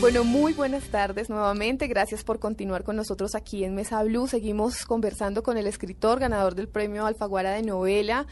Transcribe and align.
Bueno, 0.00 0.22
muy 0.22 0.52
buenas 0.52 0.84
tardes 0.90 1.28
nuevamente. 1.28 1.88
Gracias 1.88 2.22
por 2.22 2.38
continuar 2.38 2.84
con 2.84 2.94
nosotros 2.94 3.34
aquí 3.34 3.64
en 3.64 3.74
Mesa 3.74 4.00
Blue. 4.04 4.28
Seguimos 4.28 4.86
conversando 4.86 5.42
con 5.42 5.58
el 5.58 5.66
escritor 5.66 6.20
ganador 6.20 6.54
del 6.54 6.68
premio 6.68 7.04
Alfaguara 7.04 7.50
de 7.50 7.62
novela 7.62 8.24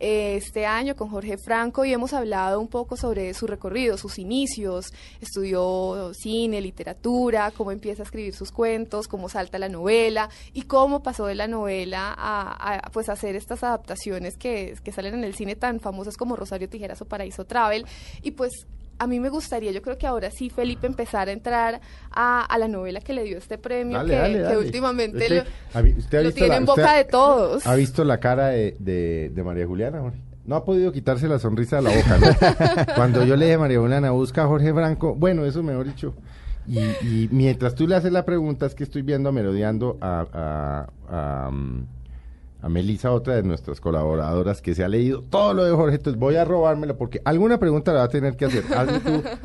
eh, 0.00 0.36
este 0.36 0.66
año, 0.66 0.94
con 0.94 1.08
Jorge 1.08 1.38
Franco, 1.38 1.86
y 1.86 1.94
hemos 1.94 2.12
hablado 2.12 2.60
un 2.60 2.68
poco 2.68 2.98
sobre 2.98 3.32
su 3.32 3.46
recorrido, 3.46 3.96
sus 3.96 4.18
inicios. 4.18 4.92
Estudió 5.22 6.12
cine, 6.12 6.60
literatura, 6.60 7.50
cómo 7.56 7.72
empieza 7.72 8.02
a 8.02 8.04
escribir 8.04 8.34
sus 8.34 8.52
cuentos, 8.52 9.08
cómo 9.08 9.30
salta 9.30 9.58
la 9.58 9.70
novela 9.70 10.28
y 10.52 10.62
cómo 10.62 11.02
pasó 11.02 11.24
de 11.24 11.36
la 11.36 11.48
novela 11.48 12.14
a, 12.14 12.74
a, 12.74 12.90
pues 12.90 13.08
hacer 13.08 13.34
estas 13.34 13.64
adaptaciones 13.64 14.36
que, 14.36 14.74
que 14.84 14.92
salen 14.92 15.14
en 15.14 15.24
el 15.24 15.34
cine 15.34 15.56
tan 15.56 15.80
famosas 15.80 16.18
como 16.18 16.36
Rosario 16.36 16.68
Tijeras 16.68 17.00
o 17.00 17.06
Paraíso 17.06 17.46
Travel. 17.46 17.86
Y 18.20 18.32
pues 18.32 18.66
a 18.98 19.06
mí 19.06 19.20
me 19.20 19.28
gustaría, 19.28 19.72
yo 19.72 19.82
creo 19.82 19.98
que 19.98 20.06
ahora 20.06 20.30
sí, 20.30 20.50
Felipe, 20.50 20.86
empezar 20.86 21.28
a 21.28 21.32
entrar 21.32 21.80
a, 22.10 22.44
a 22.44 22.58
la 22.58 22.68
novela 22.68 23.00
que 23.00 23.12
le 23.12 23.24
dio 23.24 23.38
este 23.38 23.58
premio, 23.58 23.98
Dale, 23.98 24.10
que, 24.12 24.18
dale, 24.18 24.34
que 24.34 24.40
dale. 24.42 24.56
últimamente 24.58 25.16
Usted- 25.18 25.44
lo, 25.44 25.78
ha 25.78 25.82
vi- 25.82 25.92
usted 25.98 26.18
ha 26.18 26.20
lo 26.22 26.26
visto 26.28 26.34
tiene 26.38 26.48
la- 26.48 26.56
en 26.56 26.64
boca 26.66 26.82
usted 26.82 26.96
de 26.96 27.04
todos. 27.04 27.66
¿Ha 27.66 27.74
visto 27.74 28.04
la 28.04 28.20
cara 28.20 28.48
de, 28.48 28.76
de, 28.78 29.30
de 29.34 29.42
María 29.42 29.66
Juliana, 29.66 30.00
Jorge? 30.00 30.18
No 30.46 30.56
ha 30.56 30.64
podido 30.64 30.92
quitarse 30.92 31.26
la 31.26 31.38
sonrisa 31.38 31.76
de 31.76 31.82
la 31.82 31.90
boca, 31.90 32.18
¿no? 32.18 32.84
Cuando 32.94 33.24
yo 33.24 33.34
le 33.36 33.46
dije 33.46 33.54
a 33.54 33.58
María 33.58 33.78
Juliana, 33.80 34.10
busca 34.10 34.44
a 34.44 34.46
Jorge 34.46 34.72
Franco, 34.74 35.14
bueno, 35.14 35.44
eso 35.46 35.62
mejor 35.62 35.86
dicho. 35.86 36.14
Y, 36.66 36.78
y 36.78 37.28
mientras 37.32 37.74
tú 37.74 37.86
le 37.86 37.94
haces 37.96 38.12
la 38.12 38.24
pregunta, 38.24 38.66
es 38.66 38.74
que 38.74 38.84
estoy 38.84 39.02
viendo 39.02 39.32
merodeando 39.32 39.96
a, 40.00 40.86
a, 41.08 41.46
a, 41.46 41.50
mm, 41.50 41.86
a 42.64 42.68
Melissa, 42.70 43.12
otra 43.12 43.34
de 43.34 43.42
nuestras 43.42 43.78
colaboradoras, 43.78 44.62
que 44.62 44.74
se 44.74 44.82
ha 44.82 44.88
leído 44.88 45.22
todo 45.22 45.52
lo 45.52 45.64
de 45.64 45.72
Jorge, 45.72 45.96
entonces 45.96 46.18
voy 46.18 46.36
a 46.36 46.46
robármela 46.46 46.96
porque 46.96 47.20
alguna 47.26 47.58
pregunta 47.58 47.92
la 47.92 47.98
va 47.98 48.04
a 48.06 48.08
tener 48.08 48.36
que 48.36 48.46
hacer. 48.46 48.64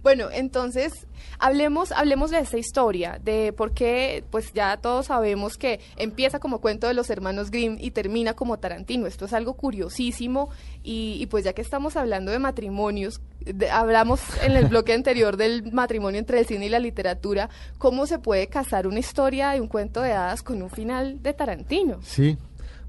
Bueno, 0.00 0.28
entonces 0.32 1.07
hablemos, 1.38 1.92
hablemos 1.92 2.30
de 2.30 2.38
esta 2.38 2.58
historia, 2.58 3.20
de 3.22 3.52
por 3.52 3.72
qué, 3.72 4.24
pues 4.30 4.52
ya 4.52 4.76
todos 4.76 5.06
sabemos 5.06 5.56
que 5.56 5.80
empieza 5.96 6.38
como 6.38 6.60
cuento 6.60 6.86
de 6.86 6.94
los 6.94 7.10
hermanos 7.10 7.50
Grimm 7.50 7.76
y 7.80 7.90
termina 7.90 8.34
como 8.34 8.58
Tarantino. 8.58 9.06
Esto 9.06 9.24
es 9.24 9.32
algo 9.32 9.54
curiosísimo 9.54 10.50
y, 10.82 11.16
y 11.20 11.26
pues 11.26 11.44
ya 11.44 11.52
que 11.52 11.62
estamos 11.62 11.96
hablando 11.96 12.30
de 12.32 12.38
matrimonios, 12.38 13.20
hablamos 13.70 14.20
en 14.42 14.52
el 14.52 14.66
bloque 14.66 14.92
anterior 14.92 15.36
del 15.36 15.72
matrimonio 15.72 16.18
entre 16.18 16.40
el 16.40 16.46
cine 16.46 16.66
y 16.66 16.68
la 16.68 16.78
literatura, 16.78 17.48
¿cómo 17.78 18.06
se 18.06 18.18
puede 18.18 18.48
casar 18.48 18.86
una 18.86 18.98
historia 18.98 19.50
de 19.50 19.60
un 19.60 19.68
cuento 19.68 20.02
de 20.02 20.12
hadas 20.12 20.42
con 20.42 20.62
un 20.62 20.70
final 20.70 21.22
de 21.22 21.32
Tarantino? 21.32 21.98
Sí, 22.02 22.36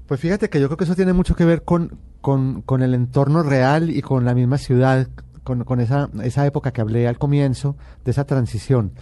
pues 0.06 0.20
fíjate 0.20 0.50
que 0.50 0.60
yo 0.60 0.66
creo 0.66 0.76
que 0.76 0.84
eso 0.84 0.96
tiene 0.96 1.12
mucho 1.12 1.36
que 1.36 1.44
ver 1.44 1.62
con, 1.62 1.98
con, 2.20 2.62
con 2.62 2.82
el 2.82 2.94
entorno 2.94 3.42
real 3.42 3.90
y 3.90 4.02
con 4.02 4.24
la 4.24 4.34
misma 4.34 4.58
ciudad, 4.58 5.06
con, 5.44 5.64
con 5.64 5.80
esa, 5.80 6.08
esa 6.22 6.46
época 6.46 6.72
que 6.72 6.80
hablé 6.80 7.06
al 7.08 7.18
comienzo, 7.18 7.76
de 8.04 8.10
esa 8.10 8.24
transición. 8.24 8.92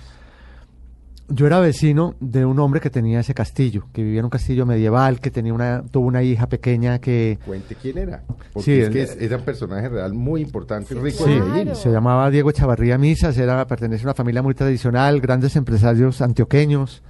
Yo 1.30 1.46
era 1.46 1.60
vecino 1.60 2.14
de 2.20 2.46
un 2.46 2.58
hombre 2.58 2.80
que 2.80 2.88
tenía 2.88 3.20
ese 3.20 3.34
castillo, 3.34 3.84
que 3.92 4.02
vivía 4.02 4.20
en 4.20 4.24
un 4.24 4.30
castillo 4.30 4.64
medieval, 4.64 5.20
que 5.20 5.30
tenía 5.30 5.52
una, 5.52 5.82
tuvo 5.82 6.06
una 6.06 6.22
hija 6.22 6.48
pequeña 6.48 7.00
que 7.00 7.38
Cuente 7.44 7.74
quién 7.74 7.98
era. 7.98 8.22
Porque 8.54 8.62
Sí, 8.64 8.72
es 8.80 8.88
que 8.88 9.02
es, 9.02 9.16
era 9.20 9.36
un 9.36 9.42
personaje 9.44 9.90
real 9.90 10.14
muy 10.14 10.40
importante 10.40 10.94
y 10.94 10.98
rico 10.98 11.24
Sí, 11.26 11.32
en 11.32 11.40
Medellín. 11.40 11.62
Claro. 11.64 11.78
se 11.78 11.90
llamaba 11.90 12.30
Diego 12.30 12.48
Echavarría 12.48 12.96
Misas, 12.96 13.36
era, 13.36 13.66
pertenece 13.66 14.04
a 14.04 14.06
una 14.06 14.14
familia 14.14 14.40
muy 14.42 14.54
tradicional, 14.54 15.20
grandes 15.20 15.54
empresarios 15.56 16.22
antioqueños. 16.22 17.02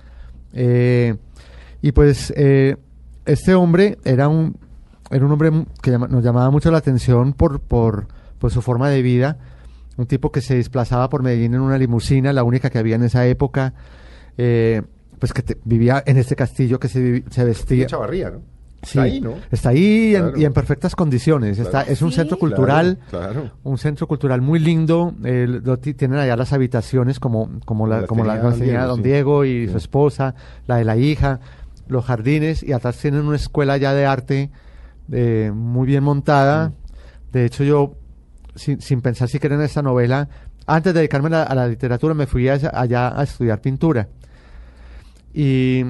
eh, 0.53 1.15
y 1.81 1.93
pues 1.93 2.33
eh, 2.37 2.77
este 3.25 3.55
hombre 3.55 3.99
era 4.05 4.27
un, 4.27 4.57
era 5.13 5.25
un 5.25 5.31
hombre 5.31 5.53
que 5.81 5.93
llama- 5.93 6.09
nos 6.09 6.25
llamaba 6.25 6.51
mucho 6.51 6.73
la 6.73 6.79
atención 6.79 7.35
por, 7.35 7.61
por, 7.61 8.09
por 8.39 8.51
su 8.51 8.63
forma 8.63 8.89
de 8.91 9.03
vida. 9.03 9.39
Un 9.97 10.07
tipo 10.07 10.31
que 10.31 10.41
se 10.41 10.55
desplazaba 10.57 11.09
por 11.09 11.23
Medellín 11.23 11.55
en 11.55 11.61
una 11.61 11.77
limusina, 11.79 12.33
la 12.33 12.45
única 12.45 12.71
que 12.71 12.79
había 12.79 12.97
en 12.97 13.03
esa 13.05 13.27
época. 13.27 13.75
eh, 14.37 14.83
pues 15.19 15.33
que 15.33 15.43
te- 15.43 15.59
vivía 15.65 16.01
en 16.07 16.17
este 16.17 16.37
castillo 16.37 16.79
que 16.79 16.87
se, 16.87 17.25
se 17.29 17.45
vestía. 17.45 17.87
Chavarría, 17.87 18.31
¿no? 18.31 18.39
Sí, 18.85 18.91
Está 18.91 19.03
ahí, 19.03 19.21
¿no? 19.21 19.35
Está 19.51 19.69
ahí 19.71 20.15
en- 20.15 20.33
y 20.41 20.45
en 20.45 20.53
perfectas 20.53 20.95
condiciones. 20.95 21.59
Está, 21.59 21.83
es 21.83 22.01
un 22.03 22.11
Sí. 22.11 22.17
centro 22.19 22.39
cultural, 22.39 23.01
Claro, 23.11 23.33
claro. 23.33 23.51
un 23.65 23.79
centro 23.79 24.07
cultural 24.07 24.41
muy 24.41 24.61
lindo. 24.61 25.13
eh, 25.25 25.49
lo 25.49 25.77
tienen 25.81 26.21
allá 26.21 26.37
las 26.37 26.53
habitaciones 26.53 27.19
como, 27.19 27.51
como, 27.65 27.89
la, 27.89 28.03
Las 28.03 28.09
como 28.09 28.23
la 28.23 28.35
tenía 28.35 28.49
don 28.49 28.59
tenía 28.61 28.73
Diego, 28.75 28.87
don 28.87 28.97
sí. 28.99 29.03
Diego 29.03 29.45
y 29.45 29.67
Sí. 29.67 29.73
su 29.73 29.77
esposa, 29.79 30.35
la 30.69 30.77
de 30.77 30.85
la 30.85 30.97
hija, 30.97 31.41
los 31.89 32.05
jardines 32.05 32.63
y 32.63 32.73
atrás 32.73 32.97
tienen 32.99 33.23
una 33.27 33.35
escuela 33.35 33.77
ya 33.77 33.93
de 33.95 34.07
arte 34.07 34.51
eh, 35.11 35.51
muy 35.53 35.89
bien 35.89 36.05
montada. 36.05 36.71
De 37.33 37.45
hecho, 37.45 37.65
yo, 37.65 37.95
sin, 38.59 38.81
sin 38.81 39.01
pensar 39.01 39.29
siquiera 39.29 39.55
en 39.57 39.63
esta 39.63 39.81
novela, 39.83 40.29
antes 40.67 40.93
de 40.93 41.01
dedicarme 41.01 41.29
a 41.29 41.31
la, 41.31 41.43
a 41.45 41.55
la 41.55 41.69
literatura, 41.69 42.13
me 42.15 42.27
fui 42.27 42.49
a 42.49 42.55
allá 42.75 43.19
a 43.19 43.23
estudiar 43.23 43.61
pintura. 43.61 44.09
Y, 45.33 45.85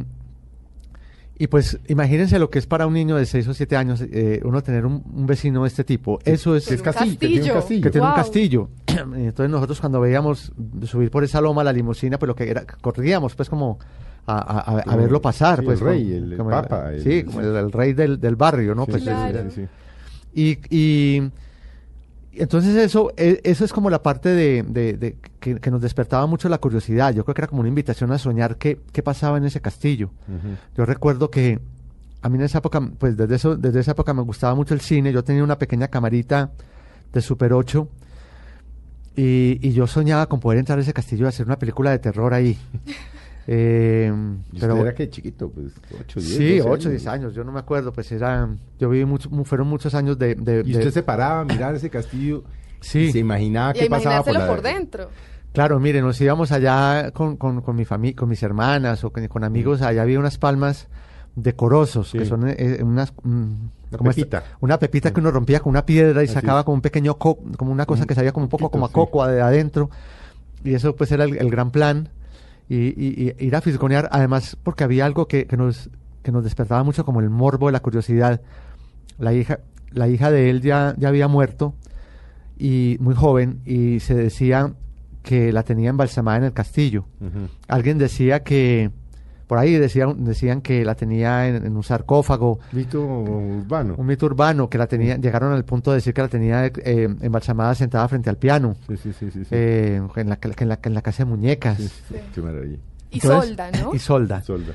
y 1.38 1.46
pues 1.46 1.78
imagínense 1.88 2.38
lo 2.38 2.50
que 2.50 2.58
es 2.58 2.66
para 2.66 2.86
un 2.86 2.94
niño 2.94 3.16
de 3.16 3.24
6 3.26 3.46
o 3.48 3.54
7 3.54 3.76
años 3.76 4.00
eh, 4.02 4.40
uno 4.44 4.62
tener 4.62 4.84
un, 4.84 5.02
un 5.14 5.26
vecino 5.26 5.62
de 5.62 5.68
este 5.68 5.84
tipo. 5.84 6.18
Eso 6.24 6.56
es 6.56 6.66
Que 6.66 6.74
es 6.74 6.80
Un 6.80 6.84
castillo, 6.84 7.18
que 7.18 7.26
tiene 7.28 7.42
un 7.42 7.52
castillo. 7.52 7.54
castillo. 7.54 7.82
que 7.82 7.90
tiene 7.90 8.06
un 8.06 8.12
Wow. 8.12 8.16
castillo. 8.16 8.68
Entonces 9.26 9.50
nosotros 9.50 9.80
cuando 9.80 10.00
veíamos 10.00 10.52
subir 10.84 11.10
por 11.10 11.24
esa 11.24 11.40
loma 11.40 11.62
la 11.64 11.72
limusina, 11.72 12.18
pues 12.18 12.26
lo 12.28 12.34
que 12.34 12.50
era, 12.50 12.64
corríamos 12.80 13.34
pues 13.36 13.48
como 13.48 13.78
a, 14.26 14.36
a- 14.36 14.78
a- 14.80 14.96
verlo 14.96 15.22
pasar. 15.22 15.60
sí, 15.60 15.64
pues 15.64 15.80
el 15.80 15.86
rey, 15.86 16.04
como- 16.04 16.16
el- 16.32 16.36
como 16.36 16.50
papa, 16.50 16.92
el- 16.92 17.02
sí, 17.02 17.22
como 17.22 17.40
el, 17.40 17.72
rey 17.72 17.92
del, 17.94 18.20
del 18.20 18.36
barrio, 18.36 18.74
¿no? 18.74 18.84
Sí, 18.84 18.90
Pues 18.90 19.02
Claro. 19.04 19.50
sí, 19.50 19.62
sí. 20.34 20.58
y- 20.70 20.76
y 21.16 21.30
entonces 22.32 22.76
eso, 22.76 23.12
e- 23.16 23.40
eso 23.44 23.64
es 23.64 23.72
como 23.72 23.90
la 23.90 24.02
parte 24.02 24.28
de, 24.28 24.62
de- 24.62 24.92
de 24.94 25.16
que, 25.40 25.56
que 25.56 25.70
nos 25.70 25.80
despertaba 25.82 26.26
mucho 26.26 26.48
la 26.48 26.58
curiosidad. 26.58 27.12
Yo 27.14 27.24
creo 27.24 27.34
que 27.34 27.40
era 27.42 27.48
como 27.48 27.60
una 27.60 27.68
invitación 27.68 28.12
a 28.12 28.18
soñar 28.18 28.56
qué, 28.56 28.80
qué 28.92 29.02
pasaba 29.02 29.38
en 29.38 29.44
ese 29.44 29.60
castillo. 29.60 30.10
Yo 30.76 30.84
recuerdo 30.84 31.30
que 31.30 31.58
a 32.22 32.28
mí 32.28 32.36
en 32.38 32.44
esa 32.44 32.58
época, 32.58 32.80
pues 32.98 33.16
desde, 33.16 33.36
eso, 33.36 33.56
desde 33.56 33.80
esa 33.80 33.92
época 33.92 34.12
me 34.14 34.22
gustaba 34.22 34.54
mucho 34.54 34.74
el 34.74 34.80
cine. 34.80 35.12
Yo 35.12 35.22
tenía 35.24 35.42
una 35.44 35.58
pequeña 35.58 35.88
camarita 35.88 36.50
de 37.12 37.20
Super 37.22 37.52
8 37.52 37.88
y, 39.16 39.58
y 39.66 39.72
yo 39.72 39.86
soñaba 39.86 40.26
con 40.28 40.38
poder 40.40 40.58
entrar 40.58 40.78
a 40.78 40.82
ese 40.82 40.92
castillo 40.92 41.26
y 41.26 41.28
hacer 41.28 41.46
una 41.46 41.58
película 41.58 41.90
de 41.90 41.98
terror 41.98 42.34
ahí. 42.34 42.58
Eh, 43.50 44.12
¿Y 44.52 44.60
pero 44.60 44.76
era 44.76 44.94
que 44.94 45.08
chiquito, 45.08 45.48
pues 45.50 45.68
8, 46.00 46.20
10. 46.20 46.36
sí, 46.36 46.58
12 46.58 46.68
8, 46.70 46.90
10 46.90 47.06
años, 47.06 47.34
yo 47.34 47.44
no 47.44 47.50
me 47.52 47.60
acuerdo, 47.60 47.94
pues 47.94 48.12
era, 48.12 48.46
yo 48.78 48.90
viví 48.90 49.06
mucho, 49.06 49.30
mu- 49.30 49.44
fueron 49.46 49.68
muchos 49.68 49.94
años 49.94 50.18
de... 50.18 50.34
de- 50.34 50.62
Y 50.66 50.72
de- 50.72 50.78
usted 50.80 50.90
se 50.92 51.02
paraba 51.02 51.40
a 51.40 51.44
mirar 51.46 51.74
ese 51.74 51.88
castillo 51.88 52.44
Sí. 52.80 53.04
y 53.04 53.12
se 53.12 53.18
imaginaba 53.20 53.70
Y 53.74 53.80
qué 53.80 53.86
pasaba 53.88 54.22
por, 54.22 54.32
imaginárselo 54.34 54.38
la- 54.38 54.46
por 54.46 54.62
dentro. 54.62 55.08
Claro, 55.54 55.80
mire, 55.80 56.02
nos 56.02 56.20
íbamos 56.20 56.52
allá 56.52 57.10
con, 57.12 57.38
con, 57.38 57.62
con 57.62 57.74
mi 57.74 57.86
fami- 57.86 58.14
con 58.14 58.28
mis 58.28 58.42
hermanas 58.42 59.02
o 59.04 59.10
con, 59.10 59.26
con 59.28 59.44
amigos, 59.44 59.80
allá 59.80 60.02
había 60.02 60.18
unas 60.20 60.36
palmas 60.36 60.88
decorosos, 61.34 62.10
Sí. 62.10 62.18
que 62.18 62.26
son 62.26 62.46
eh, 62.48 62.80
unas... 62.82 63.14
mm, 63.22 63.30
Una 63.32 63.64
esta- 63.92 64.04
pepita. 64.10 64.44
una 64.60 64.78
pepita 64.78 65.10
que 65.10 65.20
uno 65.20 65.30
rompía 65.30 65.60
con 65.60 65.70
una 65.70 65.86
piedra 65.86 66.20
y 66.20 66.26
Así 66.26 66.34
sacaba 66.34 66.60
es. 66.60 66.64
como 66.66 66.74
un 66.74 66.82
pequeño, 66.82 67.16
co- 67.16 67.38
como 67.56 67.72
una 67.72 67.86
cosa 67.86 68.04
que 68.04 68.14
sabía 68.14 68.32
como 68.32 68.44
un 68.44 68.50
poco 68.50 68.70
como 68.70 68.84
a 68.84 68.92
coco 68.92 69.26
de 69.26 69.40
adentro. 69.40 69.88
Y 70.64 70.74
eso 70.74 70.94
pues 70.94 71.10
era 71.12 71.24
el, 71.24 71.38
el 71.38 71.48
gran 71.50 71.70
plan. 71.70 72.10
Y, 72.68 72.76
y- 72.76 73.34
y 73.38 73.46
ir 73.46 73.56
a 73.56 73.60
fisgonear, 73.60 74.08
además 74.12 74.56
porque 74.62 74.84
había 74.84 75.06
algo 75.06 75.26
que, 75.26 75.46
que 75.46 75.56
nos, 75.56 75.90
que 76.22 76.32
nos 76.32 76.44
despertaba 76.44 76.82
mucho 76.84 77.04
como 77.04 77.20
el 77.20 77.30
morbo, 77.30 77.70
la 77.70 77.80
curiosidad. 77.80 78.40
La 79.18 79.32
hija, 79.32 79.60
la 79.90 80.08
hija 80.08 80.30
de 80.30 80.50
él 80.50 80.60
ya, 80.60 80.94
ya 80.98 81.08
había 81.08 81.28
muerto 81.28 81.74
y 82.58 82.96
muy 83.00 83.14
joven 83.14 83.60
y 83.64 84.00
se 84.00 84.14
decía 84.14 84.72
que 85.22 85.52
la 85.52 85.62
tenía 85.62 85.90
embalsamada 85.90 86.38
en 86.38 86.44
el 86.44 86.52
castillo. 86.52 87.04
Alguien 87.68 87.98
decía 87.98 88.42
que, 88.42 88.90
por 89.48 89.58
ahí 89.58 89.72
decían, 89.74 90.24
decían 90.24 90.60
que 90.60 90.84
la 90.84 90.94
tenía 90.94 91.48
en, 91.48 91.66
en 91.66 91.76
un 91.76 91.82
sarcófago, 91.82 92.60
Mito 92.70 93.00
urbano. 93.02 93.94
un 93.98 94.06
mito 94.06 94.26
urbano, 94.26 94.68
que 94.70 94.78
la 94.78 94.86
tenía, 94.86 95.16
llegaron 95.16 95.52
al 95.52 95.64
punto 95.64 95.90
de 95.90 95.96
decir 95.96 96.14
que 96.14 96.22
la 96.22 96.28
tenía 96.28 96.66
eh, 96.66 97.08
embalsamada 97.22 97.74
sentada 97.74 98.06
frente 98.08 98.30
al 98.30 98.36
piano, 98.36 98.76
Sí, 98.86 98.96
sí, 98.98 99.12
sí, 99.18 99.30
sí. 99.32 99.44
sí. 99.44 99.48
eh, 99.50 100.00
en, 100.16 100.28
la, 100.28 100.38
en, 100.40 100.68
la, 100.68 100.78
en 100.82 100.94
la 100.94 101.02
casa 101.02 101.24
de 101.24 101.30
muñecas. 101.30 101.78
Sí, 101.78 101.88
sí, 101.88 102.14
qué 102.34 102.40
maravilla. 102.40 102.76
Y 103.10 103.16
Entonces- 103.16 103.48
solda, 103.48 103.70
¿no? 103.82 103.90
Y 103.94 103.98
solda. 103.98 104.42
Solda. 104.42 104.74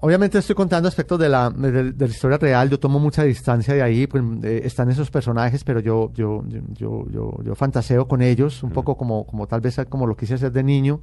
obviamente 0.00 0.38
estoy 0.38 0.54
contando 0.54 0.88
aspectos 0.88 1.18
de 1.18 1.28
la, 1.28 1.50
de, 1.50 1.92
de 1.92 2.06
la 2.06 2.10
historia 2.12 2.38
real, 2.38 2.70
yo 2.70 2.78
tomo 2.80 2.98
mucha 2.98 3.24
distancia 3.24 3.74
de 3.74 3.82
ahí, 3.82 4.06
pues, 4.06 4.24
eh, 4.42 4.62
están 4.64 4.90
esos 4.90 5.10
personajes, 5.10 5.64
pero 5.64 5.80
yo, 5.80 6.10
yo, 6.14 6.44
yo, 6.48 6.60
yo, 6.72 7.06
yo, 7.10 7.32
yo 7.44 7.54
fantaseo 7.54 8.08
con 8.08 8.22
ellos, 8.22 8.62
un 8.62 8.70
poco 8.70 8.96
como, 8.96 9.26
como 9.26 9.46
tal 9.46 9.60
vez 9.60 9.78
como 9.88 10.06
lo 10.06 10.16
quise 10.16 10.34
hacer 10.34 10.52
de 10.52 10.62
niño. 10.62 11.00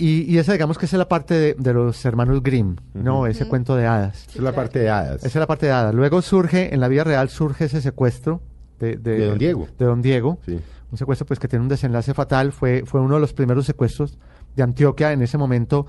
Y, 0.00 0.22
y 0.22 0.38
esa 0.38 0.52
digamos 0.52 0.78
que 0.78 0.86
esa 0.86 0.96
es 0.96 0.98
la 0.98 1.08
parte 1.08 1.34
de, 1.34 1.54
de 1.58 1.74
los 1.74 2.04
hermanos 2.04 2.42
Grimm, 2.42 2.76
¿no? 2.94 3.26
Ese 3.26 3.46
cuento 3.46 3.76
de 3.76 3.86
hadas. 3.86 4.26
Esa 4.28 4.38
es 4.38 4.42
la 4.44 4.52
parte 4.52 4.78
de 4.78 4.88
hadas. 4.90 5.16
Esa 5.18 5.26
es 5.28 5.34
la 5.36 5.46
parte 5.46 5.66
de 5.66 5.72
hadas. 5.72 5.94
Luego 5.94 6.22
surge, 6.22 6.74
en 6.74 6.80
la 6.80 6.88
vida 6.88 7.04
real 7.04 7.28
surge 7.28 7.66
ese 7.66 7.80
secuestro 7.82 8.40
de, 8.78 8.96
De 8.96 9.26
don 9.26 9.38
Diego. 9.38 9.68
De 9.78 9.84
don 9.84 10.00
Diego. 10.02 10.38
Sí. 10.46 10.58
Un 10.90 10.98
secuestro 10.98 11.26
pues 11.26 11.38
que 11.38 11.46
tiene 11.48 11.62
un 11.62 11.68
desenlace 11.68 12.14
fatal. 12.14 12.50
Fue, 12.52 12.82
fue 12.86 13.00
uno 13.00 13.14
de 13.16 13.20
los 13.20 13.32
primeros 13.32 13.66
secuestros 13.66 14.18
de 14.56 14.62
Antioquia. 14.62 15.12
En 15.12 15.22
ese 15.22 15.36
momento 15.38 15.86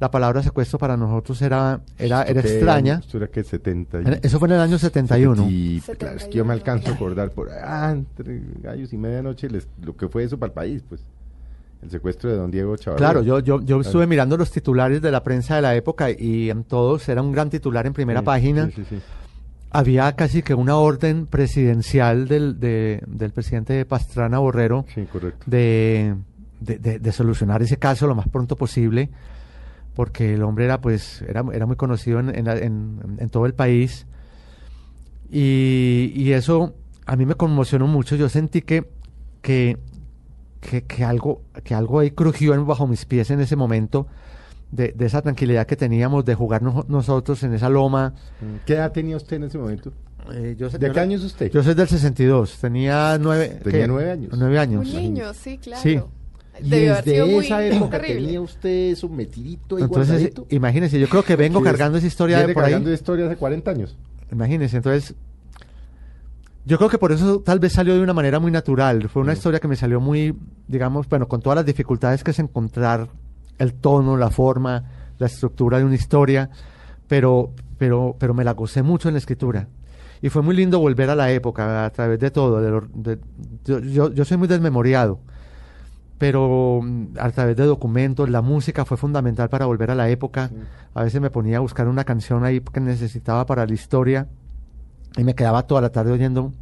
la 0.00 0.10
palabra 0.10 0.42
secuestro 0.42 0.76
para 0.78 0.96
nosotros 0.96 1.40
era, 1.40 1.80
era, 1.96 2.24
era 2.24 2.42
¿Qué 2.42 2.48
extraña. 2.56 2.94
año? 2.94 3.00
Esto 3.04 3.16
era 3.18 3.28
que 3.28 3.44
70. 3.44 4.00
y- 4.00 4.04
Eso 4.22 4.38
fue 4.40 4.48
en 4.48 4.54
el 4.54 4.60
año 4.60 4.76
71. 4.78 5.46
Y 5.48 5.80
claro, 5.96 6.16
es 6.16 6.24
que 6.24 6.32
yo 6.38 6.44
me 6.44 6.52
alcanzo 6.52 6.90
a 6.90 6.94
acordar 6.94 7.30
por 7.30 7.48
ah, 7.50 7.92
entre 7.92 8.42
gallos 8.60 8.92
y 8.92 8.96
medianoche 8.98 9.48
les- 9.48 9.68
lo 9.82 9.96
que 9.96 10.08
fue 10.08 10.24
eso 10.24 10.36
para 10.36 10.48
el 10.48 10.54
país, 10.54 10.82
pues. 10.88 11.00
El 11.84 11.90
secuestro 11.90 12.30
de 12.30 12.36
don 12.36 12.50
Diego 12.50 12.76
Chavarría. 12.76 13.06
Claro, 13.06 13.22
yo, 13.22 13.38
yo, 13.40 13.60
yo 13.62 13.80
estuve 13.80 13.92
Claro. 14.00 14.08
mirando 14.08 14.36
los 14.38 14.50
titulares 14.50 15.02
de 15.02 15.10
la 15.12 15.22
prensa 15.22 15.56
de 15.56 15.62
la 15.62 15.74
época 15.76 16.10
y 16.10 16.48
en 16.50 16.64
todos 16.64 17.06
era 17.08 17.20
un 17.20 17.30
gran 17.30 17.50
titular 17.50 17.86
en 17.86 17.92
primera 17.92 18.20
Sí, 18.20 18.26
página. 18.26 18.70
Sí, 18.74 18.84
sí. 18.88 18.98
Había 19.70 20.14
casi 20.16 20.42
que 20.42 20.54
una 20.54 20.76
orden 20.76 21.26
presidencial 21.26 22.26
del, 22.26 22.58
de- 22.58 23.02
del 23.06 23.32
presidente 23.32 23.84
Pastrana 23.84 24.38
Borrero 24.38 24.86
de, 25.46 26.14
de, 26.60 26.78
de- 26.78 26.98
de 27.00 27.12
solucionar 27.12 27.60
ese 27.62 27.76
caso 27.76 28.06
lo 28.06 28.14
más 28.14 28.28
pronto 28.28 28.56
posible, 28.56 29.10
porque 29.94 30.34
el 30.34 30.42
hombre 30.42 30.64
era 30.64 30.80
pues 30.80 31.22
era, 31.28 31.44
era 31.52 31.66
muy 31.66 31.76
conocido 31.76 32.18
en, 32.20 32.34
en 32.34 32.44
la- 32.46 32.56
en- 32.58 33.16
en 33.18 33.28
todo 33.28 33.46
el 33.46 33.52
país 33.54 34.06
y, 35.30 36.12
y 36.14 36.32
eso 36.32 36.74
a 37.06 37.16
mí 37.16 37.26
me 37.26 37.34
conmocionó 37.34 37.86
mucho. 37.86 38.16
Yo 38.16 38.28
sentí 38.28 38.62
que 38.62 38.88
que, 39.42 39.76
que, 40.68 40.82
que 40.84 41.04
algo 41.04 41.42
que 41.62 41.74
algo 41.74 42.00
ahí 42.00 42.10
crujió 42.10 42.54
en- 42.54 42.66
bajo 42.66 42.86
mis 42.86 43.04
pies 43.04 43.30
en 43.30 43.40
ese 43.40 43.56
momento. 43.56 44.06
De, 44.72 44.88
de 44.92 45.06
esa 45.06 45.22
tranquilidad 45.22 45.66
que 45.66 45.76
teníamos 45.76 46.24
de 46.24 46.34
jugar 46.34 46.60
nojo- 46.62 46.84
nosotros 46.88 47.40
en 47.44 47.54
esa 47.54 47.68
loma. 47.68 48.14
¿Qué 48.66 48.72
edad 48.74 48.90
tenía 48.90 49.16
usted 49.16 49.36
en 49.36 49.44
ese 49.44 49.56
momento? 49.56 49.92
Eh, 50.32 50.56
yo, 50.58 50.68
¿De 50.68 50.86
yo- 50.88 50.92
qué 50.92 50.98
año 51.00 51.16
es 51.16 51.22
usted? 51.22 51.50
Yo 51.52 51.62
soy 51.62 51.74
del 51.74 51.86
62, 51.86 52.58
tenía 52.60 53.16
nueve, 53.20 53.60
Tenía 53.62 53.82
¿qué? 53.82 53.86
nueve 53.86 54.10
años. 54.10 54.32
Nueve 54.36 54.58
años. 54.58 54.88
Un 54.88 54.96
niño, 54.96 55.32
sí, 55.34 55.58
claro. 55.58 55.80
Sí. 55.82 56.00
Y 56.60 56.68
Debió 56.70 56.92
haber 56.94 57.04
sido 57.04 57.24
desde 57.26 57.34
muy 57.36 57.44
esa 57.46 57.64
época 57.66 58.00
terrible. 58.00 58.22
tenía 58.24 58.40
usted 58.40 58.70
eso 58.92 59.08
metidito 59.08 59.78
y 59.78 59.82
Entonces, 59.82 60.08
guardadito. 60.14 60.46
imagínense, 60.50 60.98
yo 60.98 61.08
creo 61.08 61.22
que 61.24 61.36
vengo 61.36 61.62
cargando 61.62 61.98
esa 61.98 62.06
historia 62.08 62.44
de 62.44 62.52
por 62.54 62.64
ahí. 62.64 62.70
cargando 62.72 62.92
historia 62.92 63.26
hace 63.26 63.36
40 63.36 63.70
años. 63.70 63.96
Imagínense, 64.32 64.76
entonces, 64.78 65.14
yo 66.64 66.76
creo 66.78 66.88
que 66.88 66.98
por 66.98 67.12
eso 67.12 67.40
tal 67.40 67.58
vez 67.60 67.72
salió 67.72 67.94
de 67.94 68.00
una 68.00 68.14
manera 68.14 68.40
muy 68.40 68.50
natural. 68.50 69.08
Fue 69.08 69.22
una 69.22 69.32
Mm. 69.32 69.36
historia 69.36 69.60
que 69.60 69.68
me 69.68 69.76
salió 69.76 70.00
muy, 70.00 70.34
digamos, 70.66 71.08
bueno, 71.08 71.28
con 71.28 71.40
todas 71.40 71.56
las 71.56 71.66
dificultades 71.66 72.24
que 72.24 72.30
es 72.30 72.38
encontrar 72.38 73.08
el 73.58 73.74
tono, 73.74 74.16
la 74.16 74.30
forma, 74.30 74.84
la 75.18 75.26
estructura 75.26 75.78
de 75.78 75.84
una 75.84 75.94
historia, 75.94 76.50
pero, 77.08 77.50
pero, 77.78 78.16
pero 78.18 78.34
me 78.34 78.44
la 78.44 78.52
gocé 78.52 78.82
mucho 78.82 79.08
en 79.08 79.14
la 79.14 79.18
escritura. 79.18 79.68
Y 80.22 80.30
fue 80.30 80.40
muy 80.42 80.56
lindo 80.56 80.78
volver 80.80 81.10
a 81.10 81.14
la 81.14 81.30
época 81.30 81.84
a 81.84 81.90
través 81.90 82.18
de 82.18 82.30
todo. 82.30 82.60
de 82.62 82.70
lo- 82.70 82.88
de- 82.94 83.18
yo, 83.64 84.10
yo, 84.10 84.24
soy 84.24 84.38
muy 84.38 84.48
desmemoriado, 84.48 85.20
pero 86.18 86.80
mm, 86.82 87.06
a 87.18 87.30
través 87.30 87.56
de 87.56 87.64
documentos, 87.66 88.30
la 88.30 88.40
música 88.40 88.84
fue 88.84 88.96
fundamental 88.96 89.48
para 89.48 89.66
volver 89.66 89.90
a 89.90 89.94
la 89.94 90.08
época. 90.08 90.50
A 90.94 91.02
veces 91.04 91.20
me 91.20 91.30
ponía 91.30 91.58
a 91.58 91.60
buscar 91.60 91.88
una 91.88 92.04
canción 92.04 92.44
ahí 92.44 92.60
que 92.60 92.80
necesitaba 92.80 93.44
para 93.46 93.66
la 93.66 93.74
historia 93.74 94.28
y 95.16 95.24
me 95.24 95.34
quedaba 95.34 95.66
toda 95.66 95.80
la 95.80 95.90
tarde 95.90 96.12
oyendo 96.12 96.52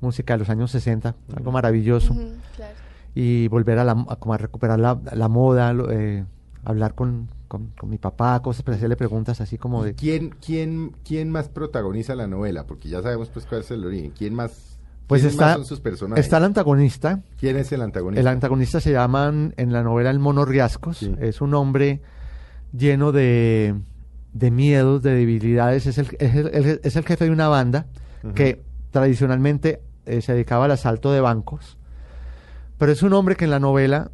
música 0.00 0.34
de 0.34 0.38
los 0.40 0.50
años 0.50 0.70
60, 0.70 1.14
algo 1.36 1.52
maravilloso. 1.52 2.14
Claro. 2.56 2.74
Y 3.14 3.48
volver 3.48 3.78
a, 3.78 3.84
la, 3.84 3.92
a, 4.08 4.16
como 4.16 4.34
a 4.34 4.38
recuperar 4.38 4.78
la, 4.78 4.98
la 5.14 5.28
moda, 5.28 5.72
lo- 5.72 5.90
eh, 5.90 6.24
hablar 6.64 6.94
con, 6.94 7.28
con, 7.48 7.68
con 7.78 7.88
mi 7.88 7.96
papá, 7.96 8.40
cosas, 8.42 8.62
para 8.62 8.76
hacerle 8.76 8.96
preguntas 8.96 9.40
así 9.40 9.56
como 9.56 9.82
de... 9.84 9.94
¿Quién, 9.94 10.34
quién, 10.44 10.92
¿Quién 11.04 11.30
más 11.30 11.48
protagoniza 11.48 12.14
la 12.14 12.26
novela? 12.26 12.66
Porque 12.66 12.88
ya 12.90 13.00
sabemos 13.02 13.30
pues 13.30 13.46
cuál 13.46 13.62
es 13.62 13.70
el 13.70 13.84
origen. 13.86 14.12
¿Quién 14.18 14.34
más, 14.34 14.78
Pues 15.06 15.24
está, 15.24 15.46
más 15.46 15.54
son 15.54 15.64
sus 15.64 15.80
personajes? 15.80 16.24
está 16.24 16.36
el 16.36 16.44
antagonista. 16.44 17.20
¿Quién 17.38 17.56
es 17.56 17.72
el 17.72 17.80
antagonista? 17.80 18.20
El 18.20 18.26
antagonista 18.26 18.80
se 18.80 18.92
llama 18.92 19.28
en 19.56 19.72
la 19.72 19.82
novela 19.82 20.10
El 20.10 20.18
Mono 20.18 20.44
Riascos. 20.44 20.98
Sí. 20.98 21.14
Es 21.18 21.40
un 21.40 21.54
hombre 21.54 22.02
lleno 22.76 23.12
de, 23.12 23.74
de 24.38 24.50
miedos, 24.50 25.02
de 25.02 25.12
debilidades. 25.14 25.86
Es 25.86 25.98
el, 25.98 26.08
es 26.18 26.34
el- 26.34 26.80
es 26.82 26.96
el 26.96 27.04
jefe 27.04 27.24
de 27.24 27.30
una 27.30 27.48
banda 27.48 27.86
que 28.34 28.62
tradicionalmente 28.90 29.80
eh, 30.04 30.20
se 30.20 30.32
dedicaba 30.32 30.64
al 30.66 30.70
asalto 30.72 31.12
de 31.12 31.20
bancos. 31.20 31.78
Pero 32.78 32.92
es 32.92 33.02
un 33.02 33.12
hombre 33.12 33.36
que 33.36 33.44
en 33.44 33.50
la 33.50 33.58
novela, 33.60 34.10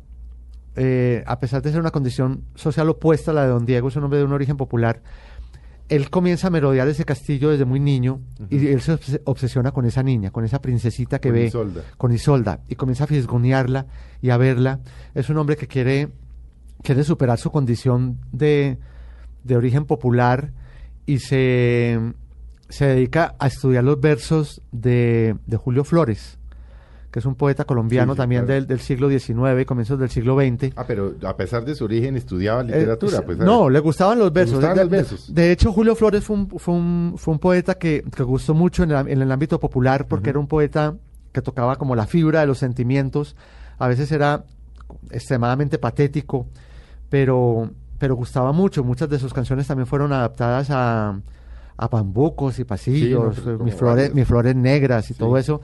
eh, 0.77 1.25
a 1.27 1.39
pesar 1.41 1.63
de 1.63 1.71
ser 1.71 1.81
una 1.81 1.91
condición 1.91 2.45
social 2.55 2.89
opuesta 2.89 3.31
a 3.31 3.35
la 3.35 3.43
de 3.43 3.49
Don 3.49 3.65
Diego, 3.67 3.89
es 3.89 3.97
un 3.97 4.05
hombre 4.05 4.19
de 4.21 4.25
un 4.25 4.33
origen 4.33 4.57
popular. 4.57 5.03
Él 5.89 6.09
comienza 6.11 6.47
a 6.47 6.51
merodear 6.51 6.89
ese 6.89 7.05
castillo 7.05 7.51
desde 7.51 7.65
muy 7.65 7.81
niño 7.81 8.21
y 8.49 8.69
él 8.69 8.81
se 8.81 8.95
obs- 8.95 9.21
obsesiona 9.25 9.73
con 9.73 9.85
esa 9.85 10.03
niña, 10.03 10.31
con 10.31 10.45
esa 10.45 10.63
princesita 10.63 11.19
que 11.19 11.29
Con 11.31 11.35
ve 11.39 11.45
Isolda. 11.47 11.83
con 11.99 12.13
Isolda 12.13 12.61
y 12.69 12.77
comienza 12.77 13.05
a 13.05 13.07
fisgonearla 13.09 13.87
y 14.23 14.31
a 14.31 14.37
verla. 14.39 14.81
Es 15.15 15.29
un 15.29 15.37
hombre 15.39 15.57
que 15.57 15.67
quiere, 15.67 16.09
quiere 16.83 17.03
superar 17.05 17.39
su 17.39 17.51
condición 17.51 18.19
de, 18.31 18.79
de 19.45 19.57
origen 19.57 19.85
popular 19.85 20.53
y 21.07 21.19
se, 21.19 21.99
se 22.69 22.87
dedica 22.87 23.35
a 23.39 23.47
estudiar 23.49 23.85
los 23.85 24.01
versos 24.01 24.63
de, 24.73 25.37
de 25.47 25.57
Julio 25.57 25.85
Flores, 25.85 26.39
que 27.11 27.19
es 27.19 27.27
un 27.27 27.35
poeta 27.35 27.65
colombiano 27.65 28.13
Sí, 28.13 28.17
sí, 28.17 28.21
también 28.23 28.43
claro. 28.47 28.55
del, 28.55 28.67
del 28.67 28.81
siglo 28.81 29.11
XIX, 29.11 29.67
comienzos 29.67 29.99
del 29.99 30.09
siglo 30.11 30.37
XX. 30.39 30.73
Ah, 30.77 30.85
pero 30.87 31.15
a 31.27 31.37
pesar 31.37 31.65
de 31.65 31.75
su 31.75 31.85
origen 31.85 32.17
estudiaba 32.17 32.63
Eh, 32.63 32.67
literatura. 32.67 33.13
s- 33.19 33.23
pues, 33.23 33.39
no, 33.39 33.69
le 33.69 33.81
gustaban 33.81 34.19
los 34.19 34.33
versos. 34.33 34.55
gustaban 34.55 34.77
de, 34.79 34.83
los 34.85 34.91
de- 34.91 34.97
versos. 34.97 35.35
de 35.35 35.53
hecho, 35.53 35.73
Julio 35.73 35.95
Flores 35.95 36.25
fue 36.25 36.37
un, 36.37 36.49
fue 36.49 36.75
un, 36.75 37.15
fue 37.19 37.35
un 37.35 37.39
poeta 37.41 37.75
que, 37.75 38.05
que 38.17 38.23
gustó 38.23 38.55
mucho 38.55 38.85
en 38.85 38.93
el, 38.93 39.09
en 39.09 39.21
el 39.23 39.31
ámbito 39.33 39.61
popular 39.61 40.07
porque 40.09 40.31
era 40.31 40.39
un 40.39 40.47
poeta 40.47 40.95
que 41.33 41.43
tocaba 41.43 41.77
como 41.77 41.95
la 41.97 42.07
fibra 42.07 42.41
de 42.41 42.47
los 42.47 42.59
sentimientos. 42.59 43.37
A 43.79 43.89
veces 43.89 44.11
era 44.13 44.45
extremadamente 45.11 45.79
patético, 45.79 46.47
pero, 47.09 47.71
pero 48.03 48.17
gustaba 48.17 48.51
mucho. 48.51 48.83
Muchas 48.83 49.09
de 49.09 49.17
sus 49.21 49.33
canciones 49.33 49.69
también 49.69 49.87
fueron 49.87 50.13
adaptadas 50.13 50.71
a, 50.71 51.21
a 51.77 51.87
bambucos 51.87 52.59
y 52.59 52.65
pasillos, 52.65 53.27
nosotros 53.37 53.61
eh, 53.61 53.63
mis, 53.63 53.75
flores, 53.77 54.13
mis 54.13 54.27
flores 54.27 54.57
negras 54.57 55.09
y 55.09 55.15
Sí. 55.15 55.21
todo 55.21 55.39
eso. 55.39 55.61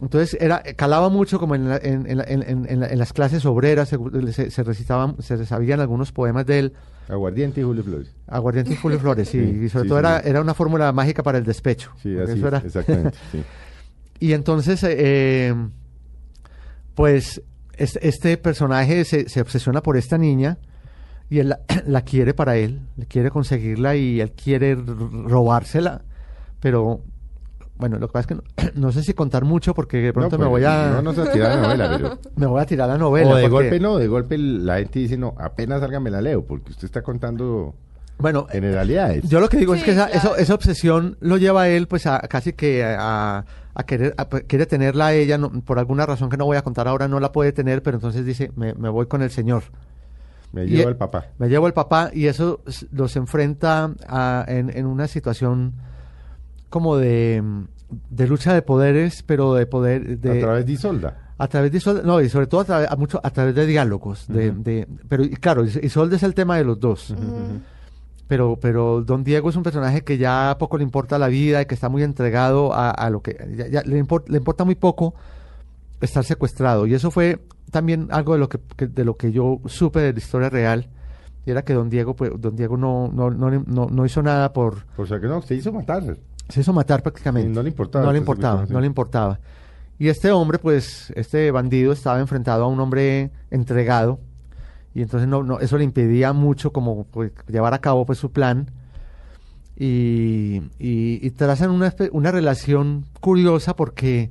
Entonces 0.00 0.36
era 0.40 0.60
calaba 0.74 1.08
mucho 1.08 1.38
como 1.38 1.54
en, 1.54 1.68
la- 1.68 1.76
en, 1.76 2.10
en 2.10 2.20
en- 2.26 2.42
en- 2.42 2.66
en 2.68 2.80
la- 2.80 2.88
en 2.88 2.98
las 2.98 3.12
clases 3.12 3.46
obreras, 3.46 3.88
se, 3.90 3.96
se, 4.32 4.50
se 4.50 4.62
recitaban, 4.64 5.14
se 5.22 5.46
sabían 5.46 5.78
algunos 5.78 6.10
poemas 6.10 6.46
de 6.46 6.58
él, 6.58 6.72
Aguardiente 7.08 7.60
y 7.60 7.64
Julio 7.64 7.84
Flores. 7.84 8.12
Aguardiente 8.26 8.72
y 8.72 8.76
Julio 8.76 8.98
Flores, 8.98 9.28
sí, 9.28 9.38
Sí, 9.60 9.64
y 9.66 9.68
sobre 9.68 9.84
sí, 9.84 9.88
todo 9.88 9.98
sí, 10.00 10.04
era, 10.04 10.20
sí. 10.20 10.28
era 10.30 10.40
una 10.40 10.54
fórmula 10.54 10.90
mágica 10.90 11.22
para 11.22 11.38
el 11.38 11.44
despecho. 11.44 11.92
Sí, 12.02 12.18
así 12.18 12.32
eso 12.32 12.32
es, 12.32 12.42
era- 12.42 12.58
exactamente. 12.58 13.16
sí. 13.30 13.44
y 14.18 14.32
entonces, 14.32 14.82
eh, 14.82 14.96
eh, 14.98 15.54
pues, 16.96 17.40
este, 17.76 18.08
este 18.08 18.36
personaje 18.36 19.04
se, 19.04 19.28
se 19.28 19.40
obsesiona 19.40 19.80
por 19.80 19.96
esta 19.96 20.18
niña 20.18 20.58
y 21.32 21.40
él 21.40 21.48
la, 21.48 21.60
la 21.86 22.02
quiere 22.02 22.34
para 22.34 22.56
él, 22.56 22.80
le 22.96 23.06
quiere 23.06 23.30
conseguirla 23.30 23.96
y 23.96 24.20
él 24.20 24.32
quiere 24.32 24.74
robársela, 24.76 26.02
pero 26.60 27.00
bueno, 27.76 27.98
lo 27.98 28.06
que 28.08 28.12
pasa 28.12 28.20
es 28.20 28.26
que 28.26 28.34
no, 28.34 28.42
no 28.74 28.92
sé 28.92 29.02
si 29.02 29.14
contar 29.14 29.44
mucho 29.44 29.74
porque 29.74 29.96
de 29.98 30.12
pronto 30.12 30.36
No, 30.36 30.44
me 30.44 30.50
pues, 30.50 30.62
voy 30.62 30.70
a 30.70 30.90
No 30.94 31.02
nos 31.02 31.18
a 31.18 31.32
tirar 31.32 31.56
la 31.56 31.62
novela, 31.62 31.90
pero... 31.96 32.18
me 32.36 32.46
voy 32.46 32.60
a 32.60 32.66
tirar 32.66 32.88
la 32.88 32.98
novela. 32.98 33.30
o 33.30 33.34
de 33.36 33.42
porque- 33.42 33.50
golpe 33.54 33.80
no, 33.80 33.96
de 33.98 34.06
golpe 34.08 34.38
la 34.38 34.76
gente 34.78 34.98
dice, 34.98 35.16
no, 35.16 35.34
apenas 35.38 35.80
salga 35.80 35.98
me 36.00 36.10
la 36.10 36.20
leo, 36.20 36.44
porque 36.44 36.70
usted 36.70 36.84
está 36.84 37.02
contando 37.02 37.74
Bueno, 38.18 38.46
generalidades. 38.50 39.28
Yo 39.28 39.40
lo 39.40 39.48
que 39.48 39.56
digo 39.56 39.74
es 39.74 39.82
que 39.82 39.92
esa, 39.92 40.06
claro. 40.08 40.18
eso- 40.34 40.36
esa 40.36 40.54
obsesión 40.54 41.16
lo 41.20 41.38
lleva 41.38 41.62
a 41.62 41.68
él 41.68 41.88
pues 41.88 42.06
a 42.06 42.20
casi 42.20 42.52
que 42.52 42.84
a, 42.84 43.44
a 43.74 43.82
querer 43.84 44.14
a- 44.18 44.26
quiere 44.26 44.66
tenerla 44.66 45.06
a 45.06 45.14
ella 45.14 45.38
no- 45.38 45.50
por 45.62 45.78
alguna 45.78 46.04
razón 46.06 46.28
que 46.28 46.36
no 46.36 46.44
voy 46.44 46.58
a 46.58 46.62
contar 46.62 46.86
ahora 46.88 47.08
no 47.08 47.18
la 47.20 47.32
puede 47.32 47.52
tener 47.52 47.82
pero 47.82 47.96
entonces 47.96 48.24
dice 48.26 48.52
me, 48.54 48.74
me 48.74 48.90
voy 48.90 49.06
con 49.06 49.22
el 49.22 49.30
señor 49.30 49.62
me 50.52 50.66
lleva 50.66 50.90
el 50.90 50.96
papá. 50.96 51.26
me 51.38 51.48
llevo 51.48 51.66
el 51.66 51.72
papá 51.72 52.10
y 52.12 52.26
eso 52.26 52.60
los 52.92 53.16
enfrenta 53.16 53.92
a- 54.06 54.44
en, 54.48 54.70
en 54.76 54.86
una 54.86 55.08
situación 55.08 55.72
como 56.68 56.96
de, 56.96 57.42
de 58.10 58.26
lucha 58.26 58.54
de 58.54 58.62
poderes 58.62 59.22
pero 59.22 59.54
de 59.54 59.66
poder 59.66 60.18
de, 60.18 60.38
a 60.38 60.40
través 60.40 60.66
de 60.66 60.72
Isolda. 60.72 61.32
a 61.38 61.48
través 61.48 61.70
de 61.72 61.78
Isolde, 61.78 62.02
no, 62.04 62.20
y 62.20 62.28
sobre 62.28 62.46
todo 62.46 62.60
a, 62.60 62.64
través- 62.64 62.90
a 62.90 62.96
mucho, 62.96 63.20
a 63.22 63.30
través 63.30 63.54
de 63.54 63.66
diálogos. 63.66 64.26
de, 64.28 64.50
de- 64.52 64.86
pero 65.08 65.24
y 65.24 65.30
claro, 65.36 65.64
Is- 65.64 65.80
Isolde 65.82 66.16
es 66.16 66.22
el 66.22 66.34
tema 66.34 66.56
de 66.56 66.64
los 66.64 66.78
dos. 66.80 67.14
Pero, 68.28 68.56
pero 68.58 69.02
Don 69.02 69.24
Diego 69.24 69.50
es 69.50 69.56
un 69.56 69.62
personaje 69.62 70.02
que 70.04 70.16
ya 70.16 70.56
poco 70.58 70.78
le 70.78 70.84
importa 70.84 71.18
la 71.18 71.28
vida 71.28 71.60
y 71.60 71.66
que 71.66 71.74
está 71.74 71.90
muy 71.90 72.02
entregado 72.02 72.72
a, 72.72 72.90
a 72.90 73.10
lo 73.10 73.20
que. 73.20 73.36
ya- 73.56 73.68
ya 73.68 73.82
le, 73.82 74.02
le 74.26 74.36
importa 74.38 74.64
muy 74.64 74.74
poco 74.74 75.14
estar 76.00 76.24
secuestrado. 76.24 76.86
Y 76.86 76.94
eso 76.94 77.10
fue 77.10 77.40
también 77.72 78.06
algo 78.12 78.34
de 78.34 78.38
lo 78.38 78.48
que, 78.48 78.60
que- 78.76 78.86
de 78.86 79.04
lo 79.04 79.16
que 79.16 79.32
yo 79.32 79.60
supe 79.66 79.98
de 79.98 80.12
la 80.12 80.18
historia 80.20 80.48
real, 80.50 80.88
y 81.44 81.50
era 81.50 81.62
que 81.62 81.72
don 81.74 81.90
Diego, 81.90 82.14
pues, 82.14 82.30
don 82.38 82.54
Diego 82.54 82.76
no, 82.76 83.10
no, 83.12 83.30
no, 83.30 83.50
no, 83.50 83.86
no 83.90 84.06
hizo 84.06 84.22
nada 84.22 84.52
por, 84.52 84.84
O 84.96 85.04
sea 85.04 85.18
que 85.18 85.26
no, 85.26 85.42
se 85.42 85.56
hizo 85.56 85.72
matar. 85.72 86.16
se 86.48 86.60
hizo 86.60 86.72
matar 86.72 87.02
prácticamente. 87.02 87.48
Sí, 87.48 87.54
no 87.56 87.62
le 87.64 87.70
importaba, 87.70 88.04
No 88.04 88.12
le 88.12 88.20
pues, 88.20 88.22
importaba, 88.38 88.66
no 88.68 88.80
le 88.80 88.86
importaba. 88.86 89.40
Y 89.98 90.08
este 90.08 90.30
hombre, 90.30 90.58
pues, 90.60 91.12
este 91.16 91.50
bandido 91.50 91.92
estaba 91.92 92.20
enfrentado 92.20 92.64
a 92.64 92.68
un 92.68 92.78
hombre 92.78 93.30
entregado 93.50 94.20
y 94.94 95.02
entonces 95.02 95.28
no, 95.28 95.42
no, 95.42 95.58
eso 95.60 95.78
le 95.78 95.84
impedía 95.84 96.32
mucho 96.32 96.72
como 96.72 97.04
pues, 97.04 97.32
llevar 97.48 97.72
a 97.74 97.80
cabo 97.80 98.04
pues 98.04 98.18
su 98.18 98.30
plan 98.30 98.70
y, 99.76 100.56
y, 100.78 101.18
y 101.26 101.30
trazan 101.30 101.70
una, 101.70 101.94
una 102.12 102.30
relación 102.30 103.04
curiosa 103.20 103.74
porque 103.74 104.30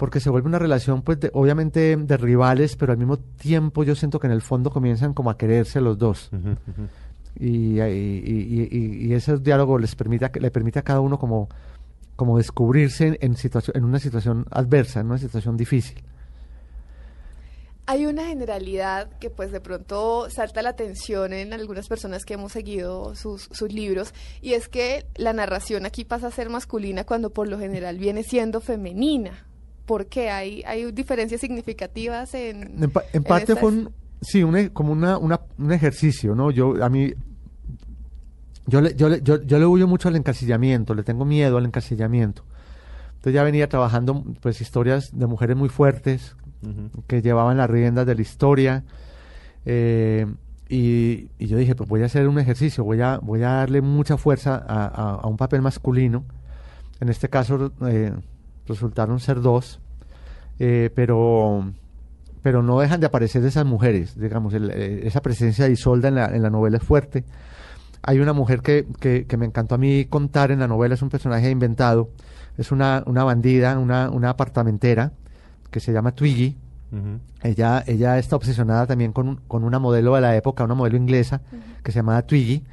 porque 0.00 0.18
se 0.18 0.30
vuelve 0.30 0.48
una 0.48 0.58
relación 0.58 1.02
pues 1.02 1.20
de- 1.20 1.30
obviamente 1.34 1.94
de 1.94 2.16
rivales 2.16 2.74
pero 2.76 2.92
al 2.92 2.98
mismo 2.98 3.18
tiempo 3.18 3.84
yo 3.84 3.94
siento 3.94 4.18
que 4.18 4.26
en 4.28 4.32
el 4.32 4.40
fondo 4.40 4.70
comienzan 4.70 5.12
como 5.12 5.28
a 5.28 5.36
quererse 5.36 5.80
los 5.82 5.98
dos. 5.98 6.30
Y, 7.38 7.78
y, 7.78 7.82
y, 7.82 8.68
y- 8.72 9.06
y 9.06 9.12
ese 9.12 9.36
diálogo 9.36 9.78
les 9.78 9.94
permite 9.94 10.24
a- 10.24 10.32
le 10.34 10.50
permite 10.50 10.78
a 10.78 10.82
cada 10.82 11.00
uno 11.00 11.18
como 11.18 11.48
como 12.16 12.38
descubrirse 12.38 13.06
en, 13.08 13.18
en 13.20 13.36
situación 13.36 13.76
en 13.76 13.84
una 13.84 13.98
situación 13.98 14.46
adversa 14.50 15.00
en 15.00 15.06
una 15.06 15.18
situación 15.18 15.56
difícil. 15.58 16.02
Hay 17.86 18.06
una 18.06 18.26
generalidad 18.26 19.10
que 19.18 19.30
pues 19.30 19.50
de 19.52 19.60
pronto 19.60 20.30
salta 20.30 20.62
la 20.62 20.70
atención 20.70 21.32
en 21.32 21.52
algunas 21.52 21.88
personas 21.88 22.24
que 22.24 22.34
hemos 22.34 22.52
seguido 22.52 23.14
sus, 23.16 23.48
sus 23.52 23.72
libros 23.72 24.14
y 24.40 24.52
es 24.54 24.68
que 24.68 25.06
la 25.16 25.32
narración 25.32 25.86
aquí 25.86 26.04
pasa 26.04 26.28
a 26.28 26.30
ser 26.30 26.50
masculina 26.50 27.04
cuando 27.04 27.30
por 27.30 27.48
lo 27.48 27.58
general 27.58 27.98
viene 27.98 28.22
siendo 28.22 28.60
femenina. 28.60 29.44
¿Por 29.90 30.06
qué? 30.06 30.30
¿Hay, 30.30 30.62
hay 30.66 30.92
diferencias 30.92 31.40
significativas 31.40 32.32
en... 32.34 32.80
En, 32.84 32.90
pa- 32.92 33.02
en 33.12 33.24
parte 33.24 33.54
estas- 33.54 33.58
fue 33.58 33.70
un, 33.72 33.90
sí, 34.20 34.44
un, 34.44 34.56
e- 34.56 34.70
como 34.72 34.92
una, 34.92 35.18
una- 35.18 35.40
un 35.58 35.72
ejercicio, 35.72 36.36
¿no? 36.36 36.52
Yo, 36.52 36.80
a 36.80 36.88
mí, 36.88 37.12
yo 38.66 38.80
le, 38.80 38.94
yo, 38.94 39.08
le, 39.08 39.20
yo, 39.22 39.42
yo 39.42 39.58
le 39.58 39.66
huyo 39.66 39.88
mucho 39.88 40.08
al 40.08 40.14
encasillamiento, 40.14 40.94
le 40.94 41.02
tengo 41.02 41.24
miedo 41.24 41.58
al 41.58 41.64
encasillamiento. 41.66 42.44
Entonces 43.16 43.34
ya 43.34 43.42
venía 43.42 43.68
trabajando, 43.68 44.24
pues, 44.40 44.60
historias 44.60 45.10
de 45.18 45.26
mujeres 45.26 45.56
muy 45.56 45.68
fuertes, 45.68 46.36
Ujú. 46.62 47.02
que 47.08 47.20
llevaban 47.20 47.56
las 47.56 47.68
riendas 47.68 48.06
de 48.06 48.14
la 48.14 48.22
historia. 48.22 48.84
eh, 49.66 50.26
y, 50.68 51.30
y 51.40 51.46
yo 51.48 51.56
dije, 51.58 51.74
pues 51.74 51.88
voy 51.88 52.02
a 52.02 52.06
hacer 52.06 52.28
un 52.28 52.38
ejercicio, 52.38 52.84
voy 52.84 53.00
a, 53.00 53.18
voy 53.18 53.42
a 53.42 53.48
darle 53.54 53.80
mucha 53.80 54.16
fuerza 54.16 54.54
a, 54.54 54.84
a- 54.86 55.14
a 55.16 55.26
un 55.26 55.36
papel 55.36 55.62
masculino. 55.62 56.22
En 57.00 57.08
este 57.08 57.28
caso 57.28 57.72
eh, 57.88 58.12
resultaron 58.70 59.20
ser 59.20 59.40
dos, 59.42 59.80
eh, 60.58 60.90
pero, 60.94 61.70
pero 62.42 62.62
no 62.62 62.80
dejan 62.80 63.00
de 63.00 63.06
aparecer 63.06 63.44
esas 63.44 63.66
mujeres, 63.66 64.18
digamos, 64.18 64.54
el- 64.54 64.70
eh, 64.70 65.06
esa 65.06 65.20
presencia 65.22 65.66
de 65.66 65.72
Isolda 65.72 66.08
en 66.08 66.14
la, 66.16 66.26
en 66.34 66.42
la 66.42 66.50
novela 66.50 66.78
es 66.78 66.82
fuerte. 66.82 67.24
Hay 68.02 68.18
una 68.18 68.32
mujer 68.32 68.62
que, 68.62 68.86
que, 68.98 69.26
que 69.26 69.36
me 69.36 69.44
encantó 69.46 69.74
a 69.74 69.78
mí 69.78 70.06
contar 70.06 70.50
en 70.50 70.60
la 70.60 70.66
novela, 70.68 70.94
es 70.94 71.02
un 71.02 71.10
personaje 71.10 71.50
inventado, 71.50 72.08
es 72.56 72.72
una, 72.72 73.02
una 73.06 73.24
bandida, 73.24 73.78
una, 73.78 74.08
una 74.10 74.30
apartamentera 74.30 75.12
que 75.70 75.80
se 75.80 75.92
llama 75.92 76.12
Twiggy. 76.12 76.56
Ella, 77.42 77.84
ella 77.86 78.18
está 78.18 78.36
obsesionada 78.36 78.86
también 78.86 79.12
con, 79.12 79.28
un- 79.28 79.36
con 79.46 79.64
una 79.64 79.78
modelo 79.78 80.14
de 80.14 80.22
la 80.22 80.34
época, 80.34 80.64
una 80.64 80.74
modelo 80.74 80.96
inglesa 80.96 81.40
que 81.82 81.92
se 81.92 81.98
llamaba 82.00 82.22
Twiggy, 82.22 82.64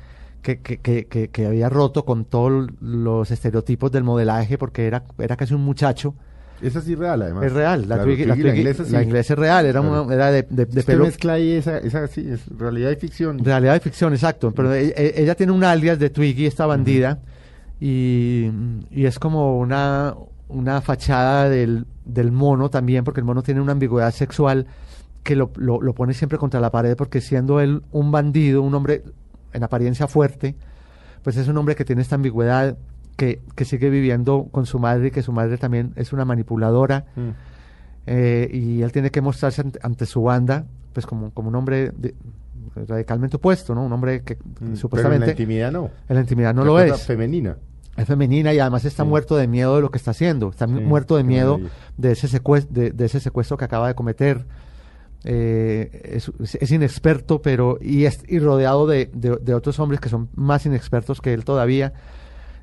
que, 0.41 0.59
que, 0.61 0.77
que, 1.07 1.29
que, 1.29 1.45
había 1.45 1.69
roto 1.69 2.05
con 2.05 2.25
todos 2.25 2.69
los 2.81 3.31
estereotipos 3.31 3.91
del 3.91 4.03
modelaje 4.03 4.57
porque 4.57 4.87
era, 4.87 5.03
era 5.17 5.35
casi 5.35 5.53
un 5.53 5.61
muchacho. 5.63 6.13
Esa 6.61 6.81
sí 6.81 6.93
es 6.93 6.99
real, 6.99 7.21
además. 7.21 7.43
Es 7.45 7.53
real, 7.53 7.81
la, 7.81 7.85
Claro, 7.97 8.03
Twiggy, 8.05 8.25
la, 8.25 8.33
Twiggy, 8.33 8.49
Twiggy- 8.49 8.57
inglesa, 8.57 8.85
sí. 8.85 8.91
la 8.91 9.03
inglesa 9.03 9.33
es 9.33 9.39
real, 9.39 9.65
era, 9.67 9.79
Claro. 9.81 10.03
una, 10.03 10.13
era 10.15 10.31
de, 10.31 10.43
de, 10.49 10.65
de 10.65 10.83
pelo, 10.83 11.03
mezcla 11.05 11.33
ahí 11.33 11.51
esa, 11.51 11.77
esa 11.77 12.07
sí, 12.07 12.27
es 12.27 12.47
realidad 12.57 12.89
y 12.91 12.95
ficción. 12.95 13.37
Realidad 13.43 13.73
de 13.73 13.79
ficción, 13.79 14.13
exacto. 14.13 14.51
Pero 14.51 14.73
e- 14.73 14.87
e- 14.97 15.21
ella 15.21 15.35
tiene 15.35 15.51
un 15.51 15.63
alias 15.63 15.99
de 15.99 16.09
Twiggy, 16.09 16.45
esta 16.47 16.65
bandida, 16.65 17.19
y, 17.79 18.49
y 18.89 19.05
es 19.05 19.19
como 19.19 19.59
una, 19.59 20.15
una 20.47 20.81
fachada 20.81 21.47
del, 21.49 21.85
del 22.05 22.31
mono 22.31 22.69
también, 22.69 23.03
porque 23.03 23.19
el 23.19 23.25
mono 23.25 23.43
tiene 23.43 23.61
una 23.61 23.73
ambigüedad 23.73 24.11
sexual 24.11 24.65
que 25.23 25.35
lo, 25.35 25.51
lo, 25.57 25.81
lo 25.81 25.93
pone 25.93 26.13
siempre 26.13 26.37
contra 26.39 26.59
la 26.59 26.71
pared, 26.71 26.95
porque 26.95 27.21
siendo 27.21 27.59
él 27.59 27.83
un 27.91 28.11
bandido, 28.11 28.61
un 28.61 28.73
hombre 28.73 29.03
en 29.53 29.63
apariencia 29.63 30.07
fuerte, 30.07 30.55
pues 31.23 31.37
es 31.37 31.47
un 31.47 31.57
hombre 31.57 31.75
que 31.75 31.85
tiene 31.85 32.01
esta 32.01 32.15
ambigüedad, 32.15 32.77
que, 33.15 33.41
que 33.55 33.65
sigue 33.65 33.89
viviendo 33.89 34.47
con 34.51 34.65
su 34.65 34.77
madre 34.79 35.07
y 35.07 35.11
que 35.11 35.23
su 35.23 35.31
madre 35.31 35.57
también 35.57 35.91
es 35.95 36.13
una 36.13 36.23
manipuladora 36.25 37.05
Mm. 37.15 37.29
eh, 38.05 38.49
y 38.53 38.81
él 38.83 38.91
tiene 38.91 39.09
que 39.11 39.21
mostrarse 39.21 39.61
ante, 39.61 39.79
ante 39.81 40.05
su 40.05 40.21
banda 40.21 40.65
pues 40.93 41.05
como, 41.05 41.31
como 41.31 41.49
un 41.49 41.55
hombre 41.55 41.91
de- 41.95 42.15
radicalmente 42.87 43.37
opuesto, 43.37 43.73
¿no? 43.73 43.83
Un 43.83 43.91
hombre 43.93 44.21
que 44.21 44.35
Mm. 44.35 44.39
Pero 44.59 44.65
en 44.71 44.77
supuestamente 44.77 45.25
la 45.25 45.31
intimidad 45.31 45.71
no. 45.71 45.89
en 46.07 46.15
la 46.15 46.21
intimidad 46.21 46.53
no 46.53 46.61
La 46.61 46.67
lo 46.67 46.79
es. 46.79 47.01
femenina. 47.03 47.57
Es 47.95 48.05
femenina 48.05 48.53
y 48.53 48.59
además 48.59 48.85
está 48.85 49.01
Sí. 49.03 49.09
muerto 49.09 49.35
de 49.35 49.47
miedo 49.47 49.75
de 49.75 49.81
lo 49.81 49.89
que 49.89 49.97
está 49.97 50.11
haciendo. 50.11 50.49
Está 50.49 50.67
Sí, 50.67 50.73
muerto 50.73 51.17
de 51.17 51.23
miedo 51.23 51.59
de 51.97 52.11
ese, 52.11 52.27
secuestro, 52.27 52.71
de, 52.73 52.91
de 52.91 53.05
ese 53.05 53.19
secuestro 53.19 53.57
que 53.57 53.65
acaba 53.65 53.87
de 53.87 53.95
cometer. 53.95 54.45
Eh, 55.29 56.13
es, 56.15 56.31
es 56.55 56.71
inexperto, 56.71 57.41
pero 57.41 57.77
y, 57.81 58.05
es, 58.05 58.23
y 58.29 58.39
rodeado 58.39 58.87
de, 58.87 59.09
de- 59.13 59.35
de 59.41 59.53
otros 59.53 59.77
hombres 59.79 59.99
que 59.99 60.07
son 60.07 60.29
más 60.35 60.65
inexpertos 60.65 61.19
que 61.19 61.33
él 61.33 61.43
todavía. 61.43 61.91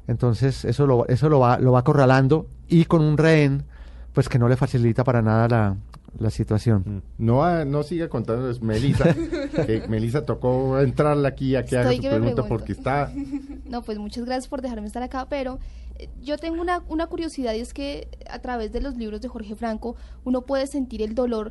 Entonces 0.06 0.64
eso 0.64 0.86
lo, 0.86 1.06
eso 1.08 1.28
lo 1.28 1.40
va, 1.40 1.58
lo 1.58 1.72
va 1.72 1.80
acorralando 1.80 2.46
y 2.68 2.84
con 2.86 3.02
un 3.02 3.18
rehén, 3.18 3.64
pues 4.12 4.28
que 4.28 4.38
no 4.38 4.48
le 4.48 4.56
facilita 4.56 5.04
para 5.04 5.20
nada 5.22 5.46
la, 5.48 5.76
la 6.18 6.30
situación. 6.30 7.02
Mm. 7.18 7.24
No, 7.26 7.64
no 7.66 7.82
siga 7.82 8.08
contando, 8.08 8.48
es 8.50 8.62
Melissa. 8.62 9.14
que 9.66 9.84
Melissa 9.88 10.24
tocó 10.24 10.78
entrarla 10.80 11.28
aquí 11.28 11.56
a 11.56 11.64
que 11.66 11.76
haga 11.76 11.92
su 11.92 12.00
que 12.00 12.08
pregunta 12.08 12.44
porque 12.46 12.72
está. 12.72 13.12
No, 13.66 13.82
pues 13.82 13.98
muchas 13.98 14.24
gracias 14.24 14.46
por 14.46 14.62
dejarme 14.62 14.86
estar 14.86 15.02
acá, 15.02 15.26
pero 15.28 15.58
eh, 15.98 16.08
yo 16.22 16.38
tengo 16.38 16.60
una, 16.60 16.82
una 16.88 17.06
curiosidad 17.08 17.54
y 17.54 17.60
es 17.60 17.74
que 17.74 18.08
a 18.30 18.38
través 18.38 18.72
de 18.72 18.80
los 18.80 18.96
libros 18.96 19.20
de 19.20 19.28
Jorge 19.28 19.54
Franco 19.56 19.96
uno 20.24 20.42
puede 20.42 20.66
sentir 20.66 21.02
el 21.02 21.14
dolor 21.14 21.50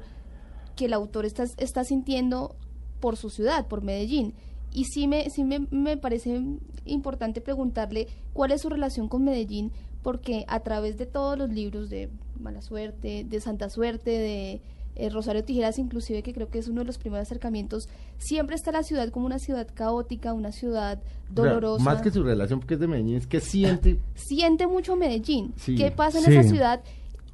que 0.75 0.85
el 0.85 0.93
autor 0.93 1.25
está, 1.25 1.43
está 1.57 1.83
sintiendo 1.83 2.55
por 2.99 3.17
su 3.17 3.29
ciudad, 3.29 3.67
por 3.67 3.81
Medellín. 3.83 4.33
Y 4.71 4.85
sí, 4.85 5.07
me, 5.07 5.29
sí 5.29 5.43
me, 5.43 5.67
me 5.71 5.97
parece 5.97 6.41
importante 6.85 7.41
preguntarle 7.41 8.07
cuál 8.33 8.51
es 8.51 8.61
su 8.61 8.69
relación 8.69 9.07
con 9.07 9.23
Medellín, 9.23 9.71
porque 10.01 10.45
a 10.47 10.59
través 10.61 10.97
de 10.97 11.05
todos 11.05 11.37
los 11.37 11.49
libros 11.49 11.89
de 11.89 12.09
Mala 12.39 12.61
Suerte, 12.61 13.23
de 13.23 13.39
Santa 13.39 13.69
Suerte, 13.69 14.09
de 14.11 14.61
eh, 14.95 15.09
Rosario 15.09 15.43
Tijeras, 15.43 15.79
inclusive, 15.79 16.23
que 16.23 16.33
creo 16.33 16.49
que 16.49 16.59
es 16.59 16.67
uno 16.67 16.81
de 16.81 16.85
los 16.85 16.97
primeros 16.97 17.27
acercamientos, 17.27 17.87
siempre 18.17 18.55
está 18.55 18.71
la 18.71 18.83
ciudad 18.83 19.09
como 19.09 19.25
una 19.25 19.39
ciudad 19.39 19.67
caótica, 19.73 20.33
una 20.33 20.51
ciudad 20.51 21.01
dolorosa. 21.29 21.83
Más 21.83 22.01
que 22.01 22.11
su 22.11 22.21
relación, 22.23 22.59
porque 22.59 22.73
es 22.75 22.79
de 22.79 22.87
Medellín, 22.87 23.15
es 23.15 23.27
que 23.27 23.39
siente. 23.39 23.99
Siente 24.15 24.67
mucho 24.67 24.95
Medellín. 24.95 25.53
Sí. 25.55 25.75
¿Qué 25.75 25.91
pasa 25.91 26.19
en 26.19 26.25
Sí. 26.25 26.31
esa 26.31 26.43
ciudad? 26.49 26.81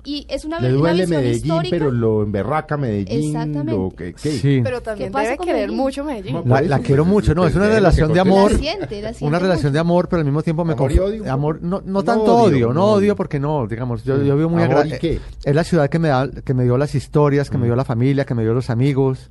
Y 0.10 0.26
es 0.28 0.44
una, 0.44 0.60
Le 0.60 0.70
una 0.70 0.78
duele 0.80 1.02
visión 1.04 1.22
Medellín, 1.22 1.44
histórica. 1.46 1.76
pero 1.78 1.92
lo 1.92 2.24
emberraca 2.24 2.78
Medellín. 2.78 3.28
Exactamente. 3.36 3.72
Lo 3.74 3.90
que. 3.96 4.14
Sí. 4.18 4.62
Pero 4.64 4.82
también 4.82 5.10
¿Qué 5.10 5.14
pasa 5.14 5.26
debe 5.26 5.38
querer 5.38 5.56
Medellín? 5.56 5.78
mucho 5.78 6.04
Medellín. 6.04 6.42
No, 6.46 6.62
La, 6.62 6.80
quiero 6.80 7.06
mucho, 7.06 7.36
no, 7.36 7.46
es 7.46 7.54
una 7.56 7.68
relación 7.68 8.12
de 8.12 8.20
amor. 8.20 8.52
La 8.54 8.58
siente, 8.58 9.02
la 9.02 9.14
siente 9.14 9.26
Una 9.26 9.38
relación 9.40 9.68
mucho. 9.68 9.74
de 9.74 9.80
amor, 9.80 10.10
pero 10.10 10.20
al 10.22 10.26
mismo 10.26 10.42
tiempo 10.42 10.66
me 10.66 10.74
Amor 10.74 10.92
y 10.92 11.00
odio 11.00 11.32
amor, 11.32 11.60
no, 11.62 11.82
no 11.82 11.92
No 11.92 12.04
tanto 12.04 12.24
odio, 12.38 12.70
odio, 12.70 12.74
no 12.74 12.86
odio 12.86 13.16
porque 13.16 13.40
no, 13.40 13.68
digamos, 13.68 14.04
yo, 14.04 14.20
Sí. 14.20 14.26
yo 14.26 14.36
vivo 14.36 14.50
muy 14.50 14.64
¿Amor 14.64 14.86
y 14.88 14.90
agra- 14.90 15.00
qué? 15.00 15.20
Es 15.44 15.54
la 15.56 15.64
ciudad 15.64 15.90
que 15.90 16.00
me 16.00 16.08
da, 16.08 16.28
que 16.32 16.54
me 16.56 16.64
dio 16.64 16.78
las 16.78 16.96
historias, 16.96 17.50
que 17.50 17.58
me 17.58 17.64
Mm. 17.66 17.68
dio 17.68 17.76
la 17.76 17.86
familia, 17.86 18.26
que 18.26 18.34
me 18.34 18.42
dio 18.44 18.54
los 18.56 18.70
amigos. 18.72 19.30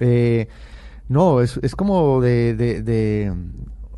Eh, 0.00 0.48
no, 1.08 1.40
es, 1.40 1.58
es 1.62 1.76
como 1.76 2.20
de, 2.20 2.54
de, 2.54 2.82
de, 2.82 3.32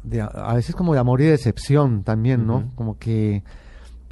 de 0.03 0.21
a- 0.21 0.55
veces 0.55 0.75
como 0.75 0.93
de 0.95 1.01
amor 1.01 1.21
y 1.21 1.25
decepción 1.25 2.03
también, 2.03 2.47
¿no? 2.47 2.71
Como 2.75 2.99
que 2.99 3.43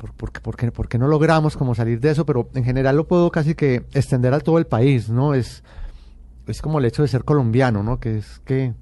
por, 0.00 0.12
porque, 0.14 0.40
porque, 0.40 0.72
porque 0.72 0.96
no 0.98 1.06
logramos 1.08 1.56
como 1.58 1.74
salir 1.74 2.00
de 2.00 2.10
eso, 2.10 2.24
pero 2.24 2.48
en 2.54 2.64
general 2.64 2.96
lo 2.96 3.06
puedo 3.06 3.30
casi 3.30 3.54
que 3.54 3.84
extender 3.92 4.32
a 4.32 4.40
todo 4.40 4.56
el 4.56 4.66
país, 4.66 5.10
¿no? 5.10 5.34
Es, 5.34 5.62
es 6.46 6.62
como 6.62 6.78
el 6.78 6.86
hecho 6.86 7.02
de 7.02 7.08
ser 7.08 7.22
colombiano, 7.24 7.82
¿no? 7.82 8.00
Que 8.00 8.16
es 8.18 8.40
que, 8.46 8.72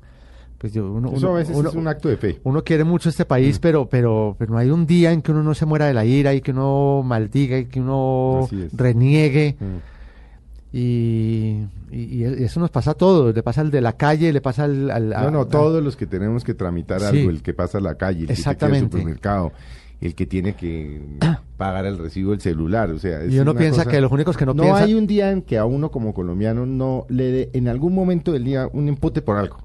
pues 0.59 0.73
yo, 0.73 0.91
uno, 0.93 1.13
Eso 1.13 1.31
a 1.31 1.39
veces 1.39 1.57
uno- 1.57 1.71
es 1.71 1.75
un 1.75 1.89
acto 1.89 2.09
de 2.09 2.17
fe. 2.19 2.41
uno 2.45 2.63
quiere 2.63 2.85
mucho 2.85 3.09
este 3.09 3.25
país, 3.25 3.59
Mm. 3.59 3.61
pero, 3.61 3.89
pero, 3.89 4.37
pero 4.39 4.53
no 4.53 4.59
hay 4.59 4.71
un 4.71 4.87
día 4.87 5.11
en 5.11 5.21
que 5.23 5.33
uno 5.33 5.43
no 5.43 5.55
se 5.55 5.67
muera 5.67 5.87
de 5.87 5.95
la 5.95 6.05
ira 6.05 6.35
y 6.35 6.41
que 6.41 6.53
uno 6.53 7.03
maldiga 7.05 7.59
y 7.59 7.65
que 7.67 7.81
uno 7.81 8.49
reniegue. 8.73 9.57
Mm. 9.59 10.77
Y, 10.77 11.63
eso 11.91 12.61
nos 12.61 12.71
pasa 12.71 12.91
a 12.91 12.95
todos. 12.95 13.35
Le 13.35 13.43
pasa 13.43 13.63
al 13.63 13.71
de 13.71 13.81
la 13.81 13.95
calle, 13.95 14.33
le 14.33 14.41
pasa 14.41 14.65
al... 14.65 14.91
al- 14.91 15.13
a- 15.15 15.23
No, 15.23 15.31
no, 15.31 15.41
a- 15.43 15.49
todos 15.49 15.83
los 15.83 15.97
que 15.97 16.07
tenemos 16.07 16.45
que 16.45 16.55
tramitar 16.55 17.01
Sí. 17.01 17.07
algo, 17.07 17.31
el 17.31 17.43
que 17.43 17.55
pasa 17.55 17.79
a 17.79 17.81
la 17.81 17.95
calle, 17.97 18.23
el 18.23 18.27
que 18.29 18.35
tiene 18.35 18.37
que 18.37 18.41
ir 18.43 18.47
al 18.49 18.55
Exactamente. 18.55 18.97
supermercado, 18.99 19.53
el 20.01 20.15
que 20.15 20.27
tiene 20.27 20.55
que 20.55 21.01
pagar 21.57 21.87
el 21.87 21.99
recibo 21.99 22.31
del 22.31 22.41
celular, 22.41 22.91
o 22.91 22.99
sea, 22.99 23.23
es 23.23 23.33
Y 23.33 23.39
uno 23.41 23.55
piensa 23.55 23.85
cosa- 23.85 23.91
que 23.91 24.01
los 24.01 24.13
únicos 24.13 24.37
que 24.37 24.47
no, 24.47 24.55
no 24.55 24.63
piensan... 24.63 24.85
hay 24.85 24.95
un 24.95 25.07
día 25.07 25.31
en 25.33 25.43
que 25.43 25.59
a 25.59 25.65
uno 25.65 25.91
como 25.91 26.15
colombiano 26.15 26.67
no 26.67 27.05
le 27.09 27.25
dé 27.31 27.51
en 27.53 27.69
algún 27.69 27.95
momento 27.95 28.33
del 28.33 28.45
día 28.45 28.69
un 28.73 28.89
empute 28.89 29.23
por 29.23 29.37
algo. 29.37 29.59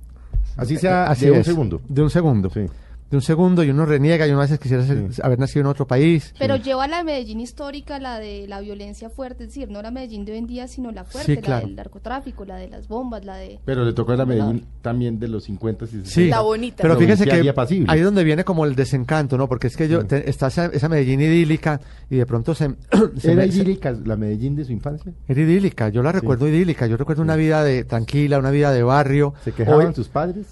Así 0.57 0.77
sea 0.77 1.05
Así 1.09 1.25
de 1.25 1.31
un 1.31 1.37
es, 1.39 1.45
segundo. 1.45 1.81
De 1.87 2.01
un 2.03 2.09
segundo. 2.09 2.49
Sí. 2.49 2.61
De 3.13 3.17
un 3.17 3.21
segundo 3.21 3.63
y 3.63 3.69
uno 3.69 3.85
reniega 3.85 4.25
y 4.27 4.31
uno 4.31 4.39
a 4.39 4.43
veces 4.43 4.57
quisiera 4.59 4.83
ser- 4.83 5.13
Sí. 5.13 5.21
haber 5.23 5.37
nacido 5.37 5.61
en 5.61 5.67
otro 5.67 5.85
país. 5.85 6.33
Pero 6.39 6.55
lleva 6.55 6.87
la 6.87 7.03
Medellín 7.03 7.39
histórica, 7.39 7.99
la 7.99 8.17
de 8.19 8.47
la 8.47 8.59
violencia 8.59 9.09
fuerte, 9.11 9.43
es 9.43 9.49
decir, 9.49 9.69
no 9.69 9.81
la 9.83 9.91
Medellín 9.91 10.25
de 10.25 10.31
hoy 10.31 10.39
en 10.39 10.47
día, 10.47 10.67
sino 10.67 10.91
la 10.91 11.03
fuerte, 11.03 11.35
Sí, 11.35 11.41
claro. 11.41 11.61
la 11.61 11.67
del 11.67 11.75
narcotráfico, 11.75 12.43
la 12.43 12.55
de 12.55 12.69
las 12.69 12.87
bombas, 12.87 13.23
la 13.23 13.35
de... 13.35 13.59
Pero 13.65 13.85
le 13.85 13.93
tocó 13.93 14.13
a 14.13 14.15
la 14.15 14.25
Medellín 14.25 14.65
también 14.81 15.19
de 15.19 15.27
los 15.27 15.43
50 15.43 15.85
y 15.85 15.87
60. 15.89 16.09
Sí, 16.09 16.27
La 16.29 16.41
bonita. 16.41 16.77
pero 16.81 16.95
La 16.95 16.99
fíjese 16.99 17.25
que 17.25 17.31
ahí 17.87 17.99
es 17.99 18.03
donde 18.03 18.23
viene 18.23 18.43
como 18.43 18.65
el 18.65 18.73
desencanto, 18.75 19.37
¿no? 19.37 19.47
Porque 19.47 19.67
es 19.67 19.77
que 19.77 19.87
yo 19.87 20.01
Sí. 20.01 20.07
te- 20.07 20.29
está 20.29 20.47
esa, 20.47 20.65
esa 20.65 20.89
Medellín 20.89 21.21
idílica 21.21 21.79
y 22.09 22.15
de 22.15 22.25
pronto 22.25 22.55
se, 22.55 22.69
se 23.17 23.31
¿Era 23.33 23.43
me- 23.45 23.51
se- 23.51 23.57
idílica 23.59 23.91
la 23.91 24.15
Medellín 24.15 24.55
de 24.55 24.65
su 24.65 24.71
infancia? 24.71 25.13
era 25.27 25.39
idílica, 25.39 25.89
yo 25.89 26.01
la 26.01 26.11
recuerdo 26.11 26.47
idílica, 26.47 26.87
yo 26.87 26.97
recuerdo 26.97 27.21
una 27.21 27.35
vida 27.35 27.63
de 27.63 27.83
tranquila, 27.83 28.39
una 28.39 28.49
vida 28.49 28.71
de 28.71 28.81
barrio. 28.81 29.35
¿Se 29.43 29.51
quejaban 29.51 29.87
Hoy- 29.89 29.93
sus 29.93 30.07
padres? 30.07 30.47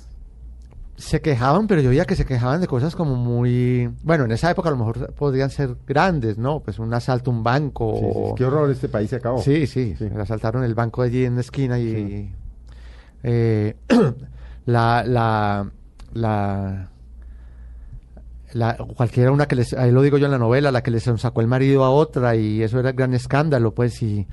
Se 1.01 1.19
quejaban, 1.21 1.67
pero 1.67 1.81
yo 1.81 1.89
veía 1.89 2.05
que 2.05 2.15
se 2.15 2.25
quejaban 2.25 2.61
de 2.61 2.67
cosas 2.67 2.95
como 2.95 3.15
muy, 3.15 3.89
bueno, 4.03 4.25
en 4.25 4.31
esa 4.31 4.51
época 4.51 4.69
a 4.69 4.71
lo 4.71 4.77
mejor 4.77 5.13
podrían 5.13 5.49
ser 5.49 5.75
grandes, 5.87 6.37
¿no? 6.37 6.59
Pues 6.61 6.79
un 6.79 6.93
asalto 6.93 7.31
a 7.31 7.33
un 7.33 7.43
banco. 7.43 7.95
Sí, 7.95 8.01
sí, 8.05 8.11
o- 8.15 8.35
Qué 8.35 8.45
horror, 8.45 8.69
este 8.71 8.87
país 8.87 9.09
se 9.09 9.15
acabó. 9.17 9.41
Sí, 9.41 9.67
sí, 9.67 9.95
Sí. 9.97 10.05
asaltaron 10.19 10.63
el 10.63 10.75
banco 10.75 11.01
allí 11.01 11.25
en 11.25 11.35
la 11.35 11.41
esquina 11.41 11.79
y 11.79 11.91
Sí. 11.93 12.31
eh, 13.23 13.75
la, 14.65 15.03
la, 15.05 15.69
la, 16.13 16.89
la- 18.53 18.77
cualquiera 18.95 19.31
una 19.31 19.47
que 19.47 19.55
les, 19.55 19.73
ahí 19.73 19.91
lo 19.91 20.01
digo 20.01 20.17
yo 20.17 20.25
en 20.25 20.31
la 20.31 20.37
novela, 20.37 20.71
la 20.71 20.83
que 20.83 20.91
les 20.91 21.03
sacó 21.17 21.41
el 21.41 21.47
marido 21.47 21.83
a 21.83 21.89
otra 21.89 22.35
y 22.35 22.61
eso 22.61 22.79
era 22.79 22.89
el 22.89 22.95
gran 22.95 23.13
escándalo, 23.13 23.73
pues, 23.73 24.01
y 24.01 24.27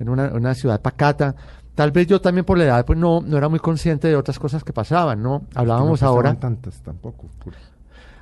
en 0.00 0.08
una, 0.08 0.28
una 0.32 0.54
ciudad 0.54 0.80
pacata. 0.80 1.34
Tal 1.78 1.92
vez 1.92 2.08
yo 2.08 2.20
también 2.20 2.44
por 2.44 2.58
la 2.58 2.64
edad, 2.64 2.84
pues 2.84 2.98
no, 2.98 3.20
no 3.20 3.38
era 3.38 3.48
muy 3.48 3.60
consciente 3.60 4.08
de 4.08 4.16
otras 4.16 4.36
cosas 4.40 4.64
que 4.64 4.72
pasaban, 4.72 5.22
¿no? 5.22 5.44
Hablábamos 5.54 6.02
no 6.02 6.08
ahora. 6.08 6.34
tantas 6.34 6.82
tampoco. 6.82 7.28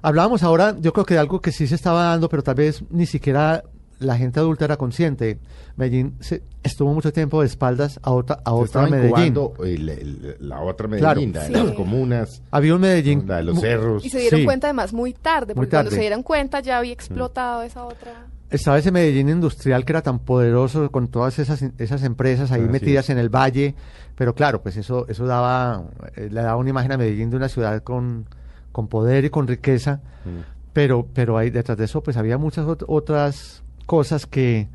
Hablábamos 0.03 0.43
ahora, 0.43 0.77
yo 0.79 0.93
creo 0.93 1.07
que 1.07 1.15
de 1.15 1.21
algo 1.21 1.41
que 1.41 1.53
sí 1.53 1.67
se 1.67 1.75
estaba 1.75 2.03
dando, 2.03 2.29
pero 2.29 2.43
tal 2.43 2.57
vez 2.57 2.85
ni 2.91 3.07
siquiera 3.07 3.65
la 3.99 4.17
gente 4.17 4.41
adulta 4.41 4.65
era 4.67 4.77
consciente. 4.77 5.39
Medellín 5.77 6.17
se, 6.21 6.43
estuvo 6.63 6.93
mucho 6.93 7.13
tiempo 7.13 7.41
de 7.41 7.47
espaldas 7.47 7.99
a 8.03 8.11
otra, 8.13 8.37
a 8.45 8.51
Se 8.51 8.57
otra 8.57 8.87
Medellín. 8.89 9.35
el- 9.65 9.89
el- 9.89 10.37
la 10.41 10.61
otra 10.61 10.87
Medellín, 10.89 11.33
Claro. 11.33 11.49
la 11.49 11.59
de 11.59 11.61
Sí. 11.61 11.67
las 11.67 11.77
comunas, 11.77 12.43
Había 12.51 12.75
un 12.75 12.81
Medellín. 12.81 13.25
la 13.27 13.37
de 13.39 13.43
los 13.45 13.61
cerros. 13.61 14.05
Y 14.05 14.11
se 14.11 14.19
dieron 14.21 14.41
Sí. 14.41 14.45
cuenta 14.47 14.67
además 14.67 14.93
muy 14.93 15.13
tarde, 15.15 15.55
Muy 15.55 15.55
porque 15.55 15.71
cuando 15.71 15.91
se 15.91 16.01
dieron 16.01 16.23
cuenta 16.23 16.61
ya 16.61 16.79
había 16.79 16.93
explotado 16.93 17.63
esa 17.63 17.85
otra. 17.85 18.27
Estaba 18.49 18.79
ese 18.79 18.93
Medellín 18.93 19.29
industrial 19.29 19.85
que 19.85 19.93
era 19.93 20.03
tan 20.03 20.21
poderoso 20.21 20.91
con 20.93 21.09
todas 21.09 21.39
esas, 21.41 21.63
esas 21.79 22.03
empresas 22.05 22.53
ahí 22.53 22.61
metidas 22.63 23.11
en 23.11 23.19
el 23.19 23.29
valle. 23.29 23.75
Pero 24.15 24.35
claro, 24.35 24.63
pues 24.63 24.77
eso, 24.77 25.07
eso 25.09 25.27
daba, 25.27 25.83
eh, 26.15 26.29
le 26.31 26.41
daba 26.43 26.57
una 26.57 26.71
imagen 26.71 26.93
a 26.93 26.97
Medellín 26.97 27.29
de 27.31 27.37
una 27.37 27.49
ciudad 27.49 27.83
con, 27.83 28.27
con 28.73 28.87
poder 28.89 29.25
y 29.25 29.31
con 29.31 29.47
riqueza. 29.49 30.01
Mm. 30.25 30.55
pero 30.73 31.07
pero 31.15 31.39
ahí 31.39 31.49
detrás 31.49 31.79
de 31.79 31.87
eso 31.87 32.03
pues 32.03 32.19
había 32.19 32.37
muchas 32.37 32.67
ot- 32.67 32.85
otras 32.87 33.63
cosas 33.87 34.27
que 34.27 34.69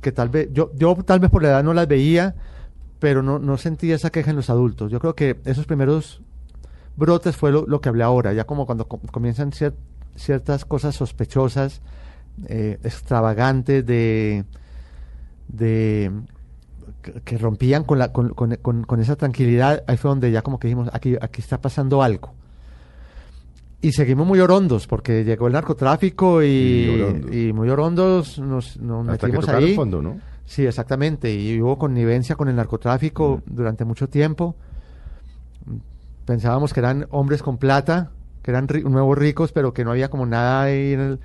que 0.00 0.12
tal 0.12 0.28
vez 0.28 0.48
yo 0.52 0.70
yo 0.76 0.94
tal 1.04 1.18
vez 1.20 1.30
por 1.30 1.42
la 1.42 1.48
edad 1.48 1.64
no 1.64 1.74
las 1.74 1.88
veía 1.88 2.34
pero 3.00 3.22
no 3.22 3.38
no 3.38 3.58
sentía 3.58 3.94
esa 3.96 4.10
queja 4.10 4.30
en 4.30 4.36
los 4.36 4.50
adultos. 4.50 4.90
Yo 4.90 4.98
creo 5.00 5.14
que 5.14 5.38
esos 5.44 5.66
primeros 5.66 6.20
brotes 6.96 7.36
fue 7.36 7.52
lo, 7.52 7.66
lo 7.66 7.80
que 7.80 7.88
hablé 7.88 8.02
ahora 8.04 8.32
ya 8.32 8.44
como 8.44 8.66
cuando 8.66 8.88
com- 8.88 9.00
comienzan 9.12 9.50
cier- 9.52 9.74
ciertas 10.16 10.64
cosas 10.64 10.96
sospechosas 10.96 11.80
eh, 12.48 12.78
extravagantes 12.84 13.84
de 13.86 14.44
de 15.48 16.10
que, 17.24 17.38
rompían 17.38 17.84
con 17.84 17.98
la 17.98 18.12
con- 18.12 18.30
con- 18.34 18.84
con 18.84 19.00
esa 19.00 19.16
tranquilidad 19.16 19.82
ahí 19.86 19.96
fue 19.96 20.10
donde 20.10 20.30
ya 20.30 20.42
como 20.42 20.58
que 20.58 20.68
dijimos 20.68 20.90
aquí 20.92 21.16
aquí 21.20 21.40
está 21.40 21.60
pasando 21.60 22.02
algo 22.02 22.34
y 23.80 23.92
seguimos 23.92 24.26
muy 24.26 24.40
orondos 24.40 24.86
porque 24.86 25.24
llegó 25.24 25.46
el 25.46 25.52
narcotráfico 25.52 26.42
y, 26.42 26.46
Y 26.46 26.88
orondos. 27.00 27.34
y 27.34 27.52
muy 27.52 27.68
orondos 27.70 28.38
nos, 28.38 28.76
nos 28.78 29.08
Hasta 29.08 29.26
que 29.26 29.32
metimos 29.32 29.46
tocaron 29.46 29.64
ahí. 29.68 29.74
fondo, 29.76 30.02
¿no? 30.02 30.20
Sí, 30.44 30.66
exactamente. 30.66 31.32
Y 31.32 31.60
hubo 31.60 31.78
connivencia 31.78 32.34
con 32.34 32.48
el 32.48 32.56
narcotráfico 32.56 33.42
durante 33.46 33.84
mucho 33.84 34.08
tiempo. 34.08 34.56
Pensábamos 36.24 36.72
que 36.74 36.80
eran 36.80 37.06
hombres 37.10 37.42
con 37.42 37.56
plata, 37.58 38.10
que 38.42 38.50
eran 38.50 38.66
ri- 38.68 38.82
nuevos 38.82 39.16
ricos, 39.16 39.52
pero 39.52 39.72
que 39.72 39.84
no 39.84 39.90
había 39.92 40.08
como 40.10 40.26
nada 40.26 40.62
ahí 40.62 40.92
en 40.92 41.00
el- 41.00 41.20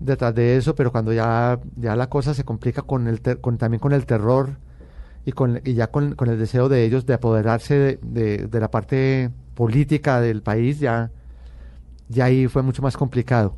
detrás 0.00 0.34
de 0.34 0.56
eso. 0.56 0.74
Pero 0.74 0.90
cuando 0.92 1.12
ya, 1.12 1.58
ya 1.76 1.94
la 1.96 2.08
cosa 2.08 2.34
se 2.34 2.44
complica 2.44 2.82
con 2.82 3.06
el 3.06 3.20
ter- 3.20 3.40
con, 3.40 3.58
también 3.58 3.80
con 3.80 3.92
el 3.92 4.04
terror 4.06 4.50
y, 5.24 5.32
con, 5.32 5.60
y 5.64 5.74
ya 5.74 5.88
con, 5.88 6.14
con 6.14 6.28
el 6.28 6.38
deseo 6.38 6.68
de 6.68 6.84
ellos 6.84 7.06
de 7.06 7.14
apoderarse 7.14 7.74
de, 7.74 7.98
de- 8.02 8.46
de 8.48 8.60
la 8.60 8.70
parte 8.70 9.30
política 9.54 10.20
del 10.20 10.42
país, 10.42 10.78
ya, 10.80 11.10
ya 12.08 12.26
ahí 12.26 12.46
fue 12.48 12.62
mucho 12.62 12.82
más 12.82 12.96
complicado. 12.96 13.56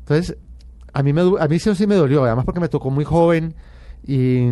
Entonces, 0.00 0.36
a 0.92 1.02
mí, 1.02 1.12
me, 1.12 1.22
du- 1.22 1.38
a 1.38 1.48
mí 1.48 1.58
sí, 1.58 1.68
o 1.70 1.74
sí 1.74 1.86
me 1.86 1.94
dolió, 1.96 2.24
además 2.24 2.44
porque 2.44 2.60
me 2.60 2.68
tocó 2.68 2.90
muy 2.90 3.04
joven 3.04 3.54
y, 4.06 4.50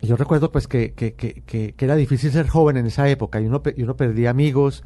y 0.00 0.06
yo 0.06 0.16
recuerdo 0.16 0.50
pues 0.52 0.66
que, 0.68 0.92
que, 0.92 1.14
que, 1.14 1.42
que- 1.46 1.72
que 1.72 1.84
era 1.84 1.96
difícil 1.96 2.30
ser 2.32 2.48
joven 2.48 2.76
en 2.76 2.86
esa 2.86 3.08
época 3.08 3.40
y 3.40 3.46
uno, 3.46 3.62
pe- 3.62 3.74
y 3.76 3.82
uno 3.82 3.96
perdía 3.96 4.30
amigos 4.30 4.82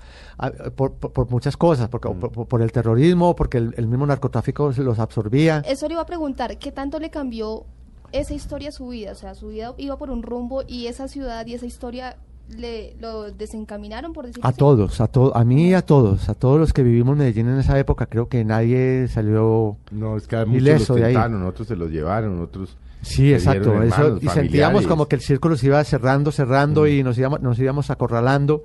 por, 0.77 0.93
por, 0.95 1.13
por 1.13 1.31
muchas 1.31 1.57
cosas, 1.57 1.89
porque, 1.89 2.09
Mm. 2.09 2.21
por, 2.21 2.47
por 2.47 2.63
el 2.63 2.71
terrorismo, 2.71 3.35
porque 3.35 3.59
el, 3.59 3.75
el 3.77 3.87
mismo 3.89 4.07
narcotráfico 4.07 4.73
se 4.73 4.83
los 4.83 4.99
absorbía. 4.99 5.63
Eso 5.67 5.89
le 5.89 5.95
iba 5.95 6.03
a 6.03 6.07
preguntar, 6.07 6.59
¿qué 6.59 6.71
tanto 6.71 6.99
le 7.01 7.11
cambió 7.11 7.65
esa 8.13 8.35
historia 8.35 8.69
a 8.69 8.73
su 8.73 8.89
vida? 8.89 9.13
O 9.13 9.17
sea, 9.17 9.35
su 9.35 9.49
vida 9.49 9.75
iba 9.79 9.97
por 9.99 10.11
un 10.11 10.23
rumbo 10.23 10.63
y 10.67 10.87
esa 10.87 11.09
ciudad 11.09 11.45
y 11.47 11.55
esa 11.55 11.67
historia 11.67 12.17
le 12.57 12.97
lo 13.01 13.31
desencaminaron, 13.31 14.13
por 14.13 14.27
decirlo 14.27 14.47
A 14.47 14.51
así. 14.51 14.59
todos, 14.59 15.01
a 15.01 15.07
to- 15.07 15.37
a 15.37 15.45
mí 15.45 15.69
y 15.71 15.75
a 15.75 15.83
todos, 15.83 16.29
a 16.29 16.35
todos 16.35 16.59
los 16.59 16.73
que 16.73 16.83
vivimos 16.83 17.13
en 17.13 17.19
Medellín 17.19 17.49
en 17.49 17.59
esa 17.59 17.79
época, 17.79 18.07
creo 18.07 18.29
que 18.29 18.45
nadie 18.45 19.07
salió 19.09 19.77
No, 19.91 20.17
es 20.17 20.27
que 20.27 20.37
a 20.37 20.47
muchos 20.47 20.89
los 20.89 20.97
de 20.97 21.05
ahí. 21.05 21.13
tentaron, 21.15 21.43
otros 21.45 21.69
se 21.69 21.77
los 21.77 21.91
llevaron, 21.91 22.41
otros... 22.41 22.77
Sí, 23.03 23.33
exacto. 23.33 23.81
Eso, 23.83 24.19
y 24.21 24.29
sentíamos 24.29 24.87
como 24.87 25.07
que 25.07 25.17
el 25.17 25.23
círculo 25.23 25.57
se 25.57 25.67
iba 25.67 25.83
cerrando, 25.85 26.33
cerrando 26.33 26.83
Mm. 26.83 26.87
y 26.89 27.03
nos 27.05 27.17
íbamos, 27.19 27.41
nos 27.43 27.59
íbamos 27.59 27.91
acorralando. 27.91 28.65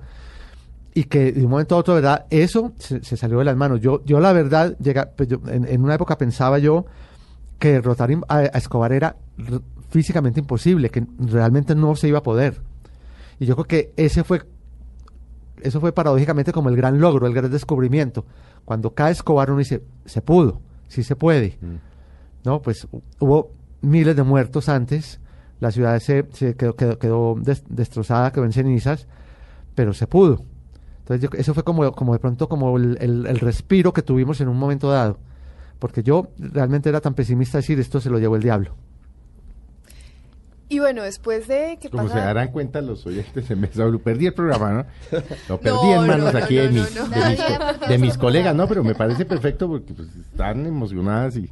Y 0.95 1.03
que 1.05 1.31
de 1.31 1.43
un 1.43 1.51
momento 1.51 1.75
a 1.75 1.79
otro, 1.79 1.93
¿verdad? 1.95 2.25
Eso 2.31 2.71
se, 2.79 3.03
se 3.03 3.15
salió 3.17 3.39
de 3.39 3.45
las 3.45 3.55
manos. 3.55 3.79
Yo, 3.81 4.03
yo 4.05 4.19
la 4.19 4.31
verdad, 4.33 4.75
llega, 4.79 5.09
pues 5.15 5.27
yo- 5.29 5.39
en, 5.47 5.65
en 5.67 5.83
una 5.83 5.95
época 5.95 6.17
pensaba 6.17 6.57
yo 6.59 6.85
que 7.59 7.73
derrotar 7.73 8.09
a, 8.27 8.37
a 8.37 8.43
Escobar 8.45 8.91
era 8.91 9.15
físicamente 9.89 10.39
imposible, 10.39 10.89
que 10.89 11.05
realmente 11.19 11.75
no 11.75 11.95
se 11.95 12.07
iba 12.07 12.19
a 12.19 12.23
poder. 12.23 12.59
Y 13.43 13.45
yo 13.45 13.55
creo 13.55 13.65
que 13.65 13.93
ese 13.97 14.23
fue, 14.23 14.41
eso 15.61 15.81
fue 15.81 15.91
paradójicamente 15.91 16.53
como 16.53 16.69
el 16.69 16.77
gran 16.77 17.01
logro, 17.01 17.27
el 17.27 17.33
gran 17.33 17.51
descubrimiento. 17.51 18.25
Cuando 18.63 18.93
cae 18.93 19.11
Escobar 19.11 19.49
uno 19.49 19.59
dice, 19.59 19.83
se 20.05 20.21
pudo, 20.21 20.61
sí 20.87 21.03
se 21.03 21.17
puede. 21.17 21.57
Mm. 21.61 21.75
¿no? 22.45 22.61
Pues 22.61 22.87
hu- 22.89 23.01
hubo 23.19 23.51
miles 23.81 24.15
de 24.15 24.23
muertos 24.23 24.69
antes, 24.69 25.19
la 25.59 25.71
ciudad 25.71 25.99
se, 25.99 26.25
se 26.31 26.55
quedó, 26.55 26.75
quedó, 26.77 26.97
quedó 26.97 27.35
des- 27.37 27.65
destrozada, 27.67 28.31
quedó 28.31 28.45
en 28.45 28.53
cenizas, 28.53 29.07
pero 29.75 29.93
se 29.93 30.07
pudo. 30.07 30.45
Entonces 30.99 31.29
yo- 31.29 31.37
eso 31.37 31.53
fue 31.53 31.63
como, 31.63 31.91
como 31.91 32.13
de 32.13 32.19
pronto 32.19 32.47
como 32.47 32.77
el, 32.77 32.97
el- 33.01 33.25
el 33.27 33.39
respiro 33.39 33.91
que 33.91 34.03
tuvimos 34.03 34.39
en 34.39 34.47
un 34.47 34.57
momento 34.57 34.89
dado, 34.89 35.19
porque 35.79 36.01
yo 36.01 36.29
realmente 36.37 36.87
era 36.87 37.01
tan 37.01 37.13
pesimista 37.13 37.57
decir 37.57 37.77
esto 37.79 37.99
se 37.99 38.09
lo 38.09 38.19
llevó 38.19 38.37
el 38.37 38.43
diablo. 38.43 38.75
Y 40.73 40.79
bueno, 40.79 41.03
después 41.03 41.47
de 41.47 41.77
que 41.79 41.89
Como 41.91 42.03
pasa... 42.03 42.15
se 42.15 42.25
darán 42.25 42.47
cuenta 42.51 42.81
los 42.81 43.05
oyentes 43.05 43.49
en 43.51 43.59
Mesa 43.61 43.85
Blue, 43.85 43.99
perdí 44.01 44.25
el 44.25 44.33
programa, 44.33 44.71
¿no? 44.71 44.85
Lo 45.49 45.59
perdí 45.61 45.75
No, 45.77 46.01
en 46.01 46.07
manos 46.07 46.33
no, 46.33 46.39
no, 46.39 46.45
aquí 46.45 46.55
no, 46.55 46.61
de, 46.63 46.67
no, 46.69 46.73
mis, 46.73 46.95
no. 46.95 47.07
de 47.87 47.97
mis, 47.99 48.13
de 48.13 48.19
colegas. 48.19 48.55
¿no? 48.55 48.67
Pero 48.67 48.83
me 48.83 48.95
parece 48.95 49.23
perfecto 49.25 49.67
porque 49.67 49.93
pues, 49.93 50.07
están 50.15 50.65
emocionadas 50.65 51.37
y 51.37 51.47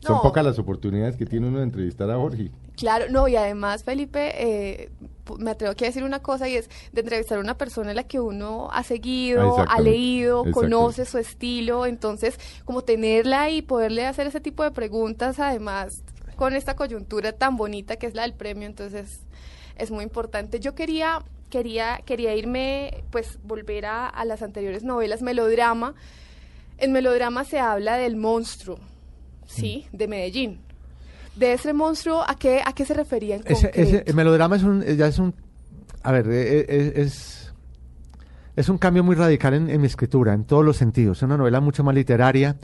son 0.00 0.16
No. 0.16 0.22
pocas 0.22 0.44
las 0.44 0.58
oportunidades 0.58 1.16
que 1.16 1.26
tiene 1.26 1.46
uno 1.46 1.58
de 1.58 1.64
entrevistar 1.64 2.10
a 2.10 2.16
Jorge. 2.16 2.50
Claro, 2.76 3.06
no, 3.08 3.28
y 3.28 3.36
además, 3.36 3.84
Felipe, 3.84 4.32
eh, 4.34 4.90
me 5.38 5.52
atrevo 5.52 5.70
aquí 5.72 5.84
a 5.84 5.86
decir 5.86 6.02
una 6.02 6.18
cosa 6.20 6.48
y 6.48 6.56
es 6.56 6.68
de 6.92 7.00
entrevistar 7.02 7.38
a 7.38 7.40
una 7.40 7.56
persona 7.56 7.92
a 7.92 7.94
la 7.94 8.02
que 8.02 8.18
uno 8.20 8.68
ha 8.72 8.82
seguido, 8.82 9.64
ha 9.68 9.80
leído, 9.80 10.44
conoce 10.50 11.04
su 11.06 11.18
estilo, 11.18 11.86
entonces, 11.86 12.38
como 12.64 12.82
tenerla 12.82 13.48
y 13.50 13.62
poderle 13.62 14.06
hacer 14.06 14.26
ese 14.26 14.40
tipo 14.40 14.62
de 14.64 14.72
preguntas, 14.72 15.38
además, 15.38 16.02
con 16.36 16.54
esta 16.54 16.76
coyuntura 16.76 17.32
tan 17.32 17.56
bonita 17.56 17.96
que 17.96 18.06
es 18.06 18.14
la 18.14 18.22
del 18.22 18.34
premio, 18.34 18.66
entonces 18.66 19.20
es 19.76 19.90
muy 19.90 20.04
importante. 20.04 20.60
Yo 20.60 20.74
quería, 20.74 21.22
quería, 21.50 22.00
quería 22.04 22.34
irme, 22.34 23.04
pues, 23.10 23.38
volver 23.42 23.86
a, 23.86 24.06
a 24.08 24.24
las 24.24 24.42
anteriores 24.42 24.84
novelas, 24.84 25.22
melodrama. 25.22 25.94
En 26.78 26.92
melodrama 26.92 27.44
se 27.44 27.58
habla 27.58 27.96
del 27.96 28.16
monstruo, 28.16 28.78
¿sí? 29.46 29.86
De 29.92 30.06
Medellín. 30.08 30.60
De 31.34 31.52
ese 31.54 31.72
monstruo, 31.72 32.22
¿a 32.26 32.34
qué, 32.36 32.62
a 32.64 32.72
qué 32.72 32.84
se 32.86 32.94
refería 32.94 33.36
en 33.36 33.42
Ese, 33.46 33.70
ese- 33.74 34.04
el 34.06 34.14
melodrama 34.14 34.56
es 34.56 34.62
un, 34.62 34.82
ya 34.82 35.06
es 35.06 35.18
un, 35.18 35.34
a 36.02 36.12
ver, 36.12 36.26
eh, 36.30 36.66
eh, 36.68 36.92
es, 36.96 37.52
es 38.56 38.68
un 38.70 38.78
cambio 38.78 39.04
muy 39.04 39.14
radical 39.16 39.52
en, 39.52 39.68
en 39.68 39.80
mi 39.80 39.86
escritura, 39.86 40.32
en 40.32 40.44
todos 40.44 40.64
los 40.64 40.76
sentidos. 40.78 41.18
Es 41.18 41.22
una 41.24 41.36
novela 41.36 41.60
mucho 41.60 41.84
más 41.84 41.94
literaria, 41.94 42.56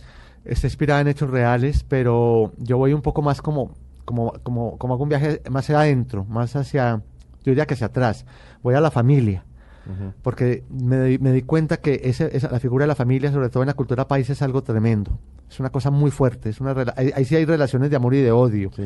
está 0.44 0.66
inspirada 0.66 1.00
en 1.00 1.08
hechos 1.08 1.30
reales, 1.30 1.84
pero 1.88 2.52
yo 2.58 2.78
voy 2.78 2.92
un 2.92 3.02
poco 3.02 3.22
más 3.22 3.40
como, 3.42 3.74
como, 4.04 4.32
como, 4.42 4.76
como 4.78 4.94
hago 4.94 5.02
un 5.02 5.08
viaje 5.08 5.40
más 5.50 5.64
hacia 5.64 5.80
adentro, 5.80 6.24
más 6.24 6.54
hacia, 6.56 7.02
yo 7.44 7.50
diría 7.52 7.66
que 7.66 7.74
hacia 7.74 7.86
atrás. 7.88 8.24
Voy 8.62 8.74
a 8.74 8.80
la 8.80 8.90
familia, 8.90 9.44
porque 10.22 10.62
me, 10.70 11.18
me 11.18 11.32
di 11.32 11.42
cuenta 11.42 11.78
que 11.78 12.00
ese- 12.04 12.36
esa, 12.36 12.50
la 12.50 12.60
figura 12.60 12.84
de 12.84 12.88
la 12.88 12.94
familia, 12.94 13.32
sobre 13.32 13.48
todo 13.48 13.62
en 13.62 13.66
la 13.68 13.74
cultura 13.74 14.06
país, 14.06 14.30
es 14.30 14.40
algo 14.42 14.62
tremendo. 14.62 15.18
Es 15.50 15.58
una 15.60 15.70
cosa 15.70 15.90
muy 15.90 16.10
fuerte. 16.10 16.48
Es 16.50 16.60
una 16.60 16.74
ahí, 16.96 17.10
ahí 17.14 17.24
sí 17.24 17.34
hay 17.36 17.44
relaciones 17.44 17.90
de 17.90 17.96
amor 17.96 18.14
y 18.14 18.20
de 18.22 18.30
odio. 18.32 18.70
Sí. 18.74 18.84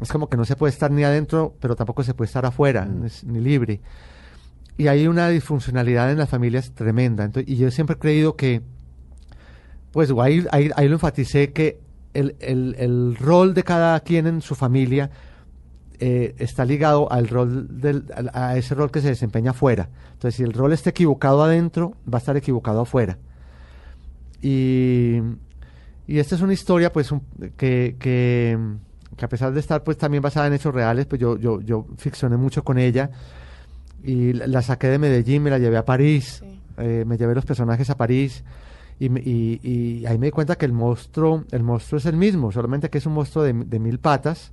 Es 0.00 0.12
como 0.12 0.28
que 0.28 0.36
no 0.36 0.44
se 0.44 0.54
puede 0.54 0.72
estar 0.72 0.90
ni 0.90 1.04
adentro, 1.04 1.54
pero 1.58 1.74
tampoco 1.74 2.02
se 2.02 2.12
puede 2.14 2.26
estar 2.26 2.44
afuera, 2.44 2.86
es- 3.04 3.24
ni 3.24 3.40
libre. 3.40 3.80
Y 4.78 4.88
hay 4.88 5.06
una 5.08 5.28
disfuncionalidad 5.30 6.10
en 6.12 6.18
las 6.18 6.28
familias 6.28 6.70
tremenda. 6.72 7.24
Entonces, 7.24 7.50
y 7.50 7.56
yo 7.56 7.70
siempre 7.70 7.96
he 7.96 7.98
creído 7.98 8.36
que, 8.36 8.60
pues 9.96 10.10
ahí, 10.20 10.44
ahí, 10.52 10.70
ahí 10.76 10.88
lo 10.88 10.94
enfaticé, 10.96 11.52
que 11.54 11.80
el, 12.12 12.36
el- 12.40 12.76
el 12.78 13.16
rol 13.16 13.54
de 13.54 13.62
cada 13.64 13.98
quien 14.00 14.26
en 14.26 14.42
su 14.42 14.54
familia 14.54 15.10
eh, 15.98 16.34
está 16.38 16.66
ligado 16.66 17.10
al 17.10 17.28
rol 17.28 17.80
del, 17.80 18.04
a 18.34 18.58
ese 18.58 18.74
rol 18.74 18.90
que 18.90 19.00
se 19.00 19.08
desempeña 19.08 19.52
afuera. 19.52 19.88
Entonces, 20.12 20.34
si 20.34 20.42
el 20.42 20.52
rol 20.52 20.74
está 20.74 20.90
equivocado 20.90 21.42
adentro, 21.42 21.94
va 22.12 22.18
a 22.18 22.20
estar 22.20 22.36
equivocado 22.36 22.82
afuera. 22.82 23.16
Y, 24.42 25.16
y 26.06 26.18
esta 26.18 26.34
es 26.34 26.42
una 26.42 26.52
historia, 26.52 26.92
pues, 26.92 27.10
un- 27.12 27.22
que, 27.56 27.96
que, 27.98 28.58
que 29.16 29.24
a 29.24 29.28
pesar 29.28 29.52
de 29.54 29.60
estar, 29.60 29.82
pues, 29.82 29.96
también 29.96 30.22
basada 30.22 30.46
en 30.46 30.52
hechos 30.52 30.74
reales, 30.74 31.06
pues 31.06 31.18
yo, 31.20 31.38
yo, 31.38 31.60
yo 31.62 31.86
ficcioné 31.96 32.36
mucho 32.36 32.62
con 32.64 32.76
ella 32.78 33.10
y 34.04 34.34
la, 34.34 34.46
la 34.46 34.60
saqué 34.62 34.88
de 34.88 34.98
Medellín, 34.98 35.42
me 35.42 35.48
la 35.50 35.58
llevé 35.58 35.78
a 35.78 35.84
París, 35.86 36.42
Sí. 36.44 36.60
eh, 36.76 37.04
me 37.06 37.16
llevé 37.16 37.34
los 37.34 37.46
personajes 37.46 37.88
a 37.88 37.96
París 37.96 38.44
y, 38.98 39.06
y, 39.18 39.60
y 39.62 40.06
ahí 40.06 40.18
me 40.18 40.26
di 40.26 40.30
cuenta 40.30 40.56
que 40.56 40.64
el 40.66 40.72
monstruo, 40.72 41.44
el 41.50 41.62
monstruo 41.62 41.98
es 41.98 42.06
el 42.06 42.16
mismo, 42.16 42.50
solamente 42.52 42.88
que 42.90 42.98
es 42.98 43.06
un 43.06 43.12
monstruo 43.14 43.44
de, 43.44 43.52
de 43.52 43.78
mil 43.78 43.98
patas, 43.98 44.52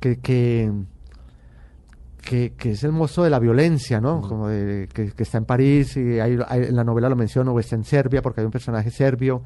que, 0.00 0.18
que, 0.18 0.70
que, 2.22 2.52
que 2.56 2.70
es 2.72 2.84
el 2.84 2.92
monstruo 2.92 3.24
de 3.24 3.30
la 3.30 3.38
violencia, 3.38 4.00
¿no? 4.00 4.20
Como 4.20 4.48
de- 4.48 4.88
que, 4.92 5.12
que 5.12 5.22
está 5.22 5.38
en 5.38 5.44
París 5.44 5.96
y 5.96 6.20
hay, 6.20 6.38
hay- 6.48 6.64
en 6.64 6.76
la 6.76 6.84
novela 6.84 7.08
lo 7.08 7.16
menciono, 7.16 7.52
o 7.52 7.60
está 7.60 7.76
en 7.76 7.84
Serbia 7.84 8.22
porque 8.22 8.40
hay 8.40 8.46
un 8.46 8.52
personaje 8.52 8.90
serbio, 8.90 9.42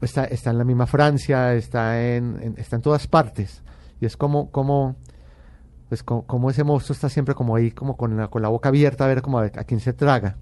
está, 0.00 0.24
está 0.24 0.50
en 0.50 0.58
la 0.58 0.64
misma 0.64 0.86
Francia, 0.86 1.54
está 1.54 2.00
en, 2.02 2.38
en- 2.42 2.54
está 2.58 2.76
en 2.76 2.82
todas 2.82 3.06
partes 3.06 3.62
y 4.00 4.06
es 4.06 4.16
como, 4.16 4.50
como 4.50 4.96
pues 5.88 6.02
co- 6.04 6.22
como, 6.22 6.50
ese 6.50 6.62
monstruo 6.64 6.94
está 6.94 7.08
siempre 7.08 7.34
como 7.34 7.56
ahí, 7.56 7.72
como 7.72 7.96
con 7.96 8.16
la, 8.16 8.28
con 8.28 8.42
la 8.42 8.48
boca 8.48 8.68
abierta 8.68 9.04
a 9.04 9.08
ver 9.08 9.22
como 9.22 9.38
a, 9.40 9.44
a 9.46 9.64
quién 9.64 9.80
se 9.80 9.92
traga. 9.92 10.36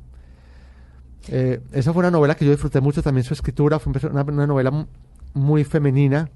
Eh, 1.31 1.61
esa 1.73 1.93
fue 1.93 2.01
una 2.01 2.11
novela 2.11 2.35
que 2.37 2.45
yo 2.45 2.51
disfruté 2.53 2.81
mucho 2.81 3.03
también 3.03 3.25
su 3.25 3.35
escritura, 3.35 3.79
fue 3.79 3.93
un 3.93 4.11
una, 4.13 4.23
una 4.23 4.47
novela 4.47 4.71
mu- 4.71 4.87
muy 5.35 5.65
femenina, 5.65 6.31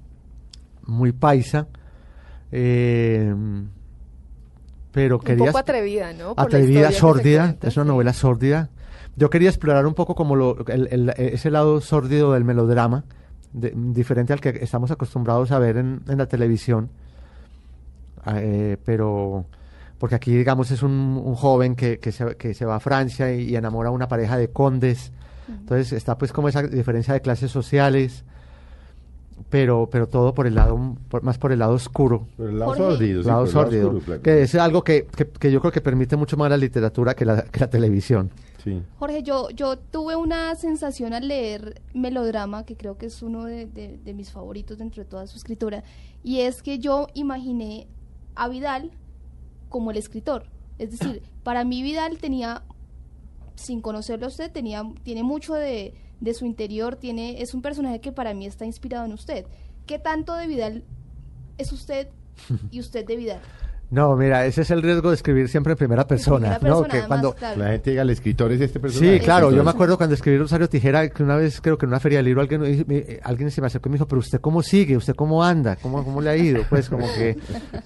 muy 0.85 1.11
paisa, 1.13 1.67
eh, 2.51 3.33
pero 4.91 5.17
Un 5.17 5.23
quería 5.23 5.45
poco 5.47 5.57
atrevida, 5.57 6.13
¿no? 6.13 6.35
Por 6.35 6.45
atrevida, 6.45 6.91
sórdida, 6.91 7.55
es 7.61 7.77
una 7.77 7.85
novela 7.85 8.13
sórdida. 8.13 8.69
Yo 9.15 9.29
quería 9.29 9.49
explorar 9.49 9.85
un 9.87 9.93
poco 9.95 10.13
como 10.15 10.35
lo, 10.35 10.65
el- 10.67 10.87
el- 10.91 11.09
ese 11.17 11.49
lado 11.49 11.81
sórdido 11.81 12.33
del 12.33 12.43
melodrama, 12.43 13.03
de- 13.53 13.73
diferente 13.75 14.33
al 14.33 14.41
que 14.41 14.49
estamos 14.61 14.91
acostumbrados 14.91 15.51
a 15.51 15.59
ver 15.59 15.77
en, 15.77 16.01
en 16.07 16.17
la 16.17 16.27
televisión. 16.27 16.89
Eh, 18.35 18.77
pero 18.85 19.45
porque 19.97 20.15
aquí 20.15 20.35
digamos 20.35 20.71
es 20.71 20.83
un, 20.83 20.91
un 20.91 21.35
joven 21.35 21.75
que, 21.75 21.99
que, 21.99 22.11
se, 22.11 22.35
que 22.35 22.53
se 22.53 22.65
va 22.65 22.75
a 22.75 22.79
Francia 22.79 23.33
y, 23.33 23.49
y 23.49 23.55
enamora 23.55 23.89
a 23.89 23.91
una 23.91 24.07
pareja 24.07 24.37
de 24.37 24.49
condes. 24.49 25.11
Entonces 25.47 25.91
está 25.93 26.17
pues 26.17 26.31
como 26.31 26.47
esa 26.49 26.63
diferencia 26.63 27.13
de 27.13 27.21
clases 27.21 27.51
sociales, 27.51 28.23
pero, 29.49 29.89
pero 29.91 30.07
todo 30.07 30.33
por 30.33 30.47
el 30.47 30.55
lado, 30.55 30.95
por- 31.09 31.23
más 31.23 31.37
por 31.37 31.51
el 31.51 31.59
lado 31.59 31.73
oscuro 31.73 32.27
Pero 32.37 32.49
el 32.49 32.59
lado 32.59 32.71
Jorge. 32.73 32.83
sórdido, 32.91 33.21
sí, 33.23 33.27
lado 33.27 33.39
por 33.41 33.47
el 33.49 33.53
lado 33.53 33.65
sórdido, 33.65 33.87
oscuro, 33.87 34.05
claro. 34.05 34.21
que 34.21 34.41
es 34.43 34.55
algo 34.55 34.83
que, 34.83 35.05
que- 35.15 35.27
que 35.27 35.51
yo 35.51 35.59
creo 35.59 35.71
que 35.71 35.81
permite 35.81 36.15
mucho 36.15 36.37
más 36.37 36.49
la 36.49 36.57
literatura 36.57 37.13
que 37.13 37.25
la, 37.25 37.43
que 37.43 37.59
la 37.59 37.69
televisión. 37.69 38.31
Sí. 38.63 38.81
Jorge, 38.99 39.23
yo, 39.23 39.49
yo 39.49 39.77
tuve 39.77 40.15
una 40.15 40.55
sensación 40.55 41.13
al 41.13 41.27
leer 41.27 41.81
Melodrama, 41.93 42.63
que 42.65 42.77
creo 42.77 42.97
que 42.97 43.07
es 43.07 43.21
uno 43.21 43.43
de, 43.45 43.65
de- 43.65 43.97
de 44.03 44.13
mis 44.13 44.31
favoritos 44.31 44.77
dentro 44.77 45.03
de 45.03 45.09
toda 45.09 45.27
su 45.27 45.37
escritura, 45.37 45.83
y 46.23 46.39
es 46.41 46.61
que 46.61 46.79
yo 46.79 47.07
imaginé 47.13 47.87
a 48.35 48.47
Vidal 48.47 48.91
como 49.73 49.89
el 49.89 49.97
escritor. 49.97 50.45
Es 50.77 50.91
decir, 50.91 51.23
para 51.43 51.63
mí 51.63 51.81
Vidal 51.81 52.19
tenía, 52.19 52.61
sin 53.55 53.81
conocerlo 53.81 54.27
a 54.27 54.29
usted, 54.29 54.51
tenía, 54.51 54.83
tiene 55.01 55.23
mucho 55.23 55.55
de, 55.55 55.95
de 56.21 56.33
su 56.35 56.45
interior, 56.45 56.95
tiene, 56.95 57.41
es 57.41 57.55
un 57.55 57.63
personaje 57.63 57.99
que 57.99 58.11
para 58.11 58.35
mí 58.35 58.45
está 58.45 58.65
inspirado 58.65 59.05
en 59.05 59.13
usted. 59.13 59.47
¿Qué 59.87 59.97
tanto 59.97 60.35
de 60.35 60.45
Vidal 60.45 60.83
es 61.57 61.71
usted 61.71 62.07
y 62.69 62.79
usted 62.85 63.03
de 63.03 63.15
Vidal? 63.15 63.41
No, 63.91 64.15
mira, 64.15 64.45
ese 64.47 64.61
es 64.63 64.71
el 64.71 64.81
riesgo 64.81 65.09
de 65.09 65.15
escribir 65.15 65.47
siempre 65.49 65.73
en 65.73 65.77
primera 65.77 66.07
persona, 66.07 66.53
En 66.53 66.59
primera 66.61 66.75
¿no? 66.77 66.83
Que 66.83 66.89
además, 66.97 67.07
cuando 67.07 67.33
claro. 67.35 67.59
La 67.61 67.67
gente 67.73 67.91
diga, 67.91 68.01
el 68.01 68.09
escritor 68.09 68.51
es 68.51 68.59
este 68.61 68.79
personaje. 68.79 69.19
Sí, 69.19 69.23
claro, 69.23 69.51
yo 69.51 69.63
me 69.63 69.69
acuerdo 69.69 69.97
cuando 69.97 70.15
escribí 70.15 70.37
Rosario 70.39 70.67
Tijera, 70.67 71.09
que 71.09 71.21
una 71.21 71.35
vez 71.35 71.61
creo 71.61 71.77
que 71.77 71.85
en 71.85 71.89
una 71.91 71.99
feria 71.99 72.17
del 72.17 72.25
libro 72.25 72.41
alguien, 72.41 72.61
me- 72.61 72.83
me- 72.87 73.19
alguien 73.21 73.51
se 73.51 73.61
me 73.61 73.67
acercó 73.67 73.89
y 73.89 73.91
me 73.91 73.95
dijo, 73.97 74.07
pero 74.07 74.17
usted 74.19 74.41
cómo 74.41 74.63
sigue, 74.63 74.97
usted 74.97 75.13
cómo 75.13 75.43
anda, 75.43 75.75
cómo, 75.75 76.03
cómo 76.03 76.21
le 76.21 76.29
ha 76.31 76.35
ido, 76.35 76.63
pues 76.71 76.89
como 76.89 77.05
que 77.13 77.37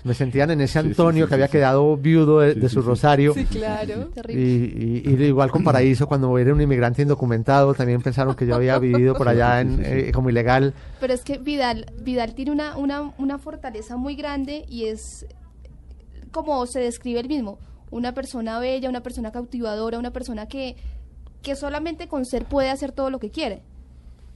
me 0.06 0.14
sentían 0.14 0.50
en 0.52 0.62
ese 0.62 0.80
Sí, 0.80 0.86
sí, 0.86 0.88
Antonio 0.92 1.26
sí, 1.26 1.28
que 1.28 1.34
había 1.34 1.48
sí, 1.48 1.52
sí. 1.52 1.58
quedado 1.58 1.98
viudo 1.98 2.40
de, 2.40 2.56
de 2.56 2.70
su 2.70 2.82
sí. 2.82 2.88
Rosario. 2.88 3.34
Sí, 3.34 3.44
claro. 3.44 4.06
Terrible. 4.14 4.42
Y, 4.42 5.04
y- 5.06 5.14
y 5.14 5.24
igual 5.26 5.52
con 5.52 5.66
Paraíso, 5.66 6.08
cuando 6.08 6.38
era 6.38 6.54
un 6.54 6.62
inmigrante 6.62 7.02
indocumentado, 7.02 7.74
también 7.74 8.02
pensaron 8.02 8.34
que 8.34 8.46
yo 8.48 8.56
había 8.56 8.80
vivido 8.80 9.14
por 9.14 9.28
allá 9.28 9.60
en, 9.60 9.82
eh, 9.84 10.12
como 10.14 10.30
ilegal. 10.30 10.74
Pero 11.02 11.14
es 11.14 11.22
que 11.26 11.38
Vidal, 11.38 11.86
Vidal 12.02 12.34
tiene 12.34 12.52
una, 12.52 12.78
una, 12.78 13.12
una 13.18 13.38
fortaleza 13.40 13.98
muy 13.98 14.16
grande 14.16 14.64
y 14.70 14.86
es 14.86 15.26
como 16.46 16.66
se 16.66 16.80
describe 16.80 17.20
él 17.20 17.28
mismo, 17.28 17.60
una 17.92 18.14
persona 18.14 18.60
bella, 18.60 18.90
una 18.90 19.02
persona 19.02 19.32
cautivadora, 19.32 19.98
una 20.00 20.12
persona 20.12 20.48
que, 20.48 20.76
que 21.42 21.56
solamente 21.56 22.08
con 22.08 22.26
ser 22.26 22.46
puede 22.46 22.70
hacer 22.70 22.92
todo 22.92 23.10
lo 23.10 23.20
que 23.20 23.30
quiere. 23.30 23.62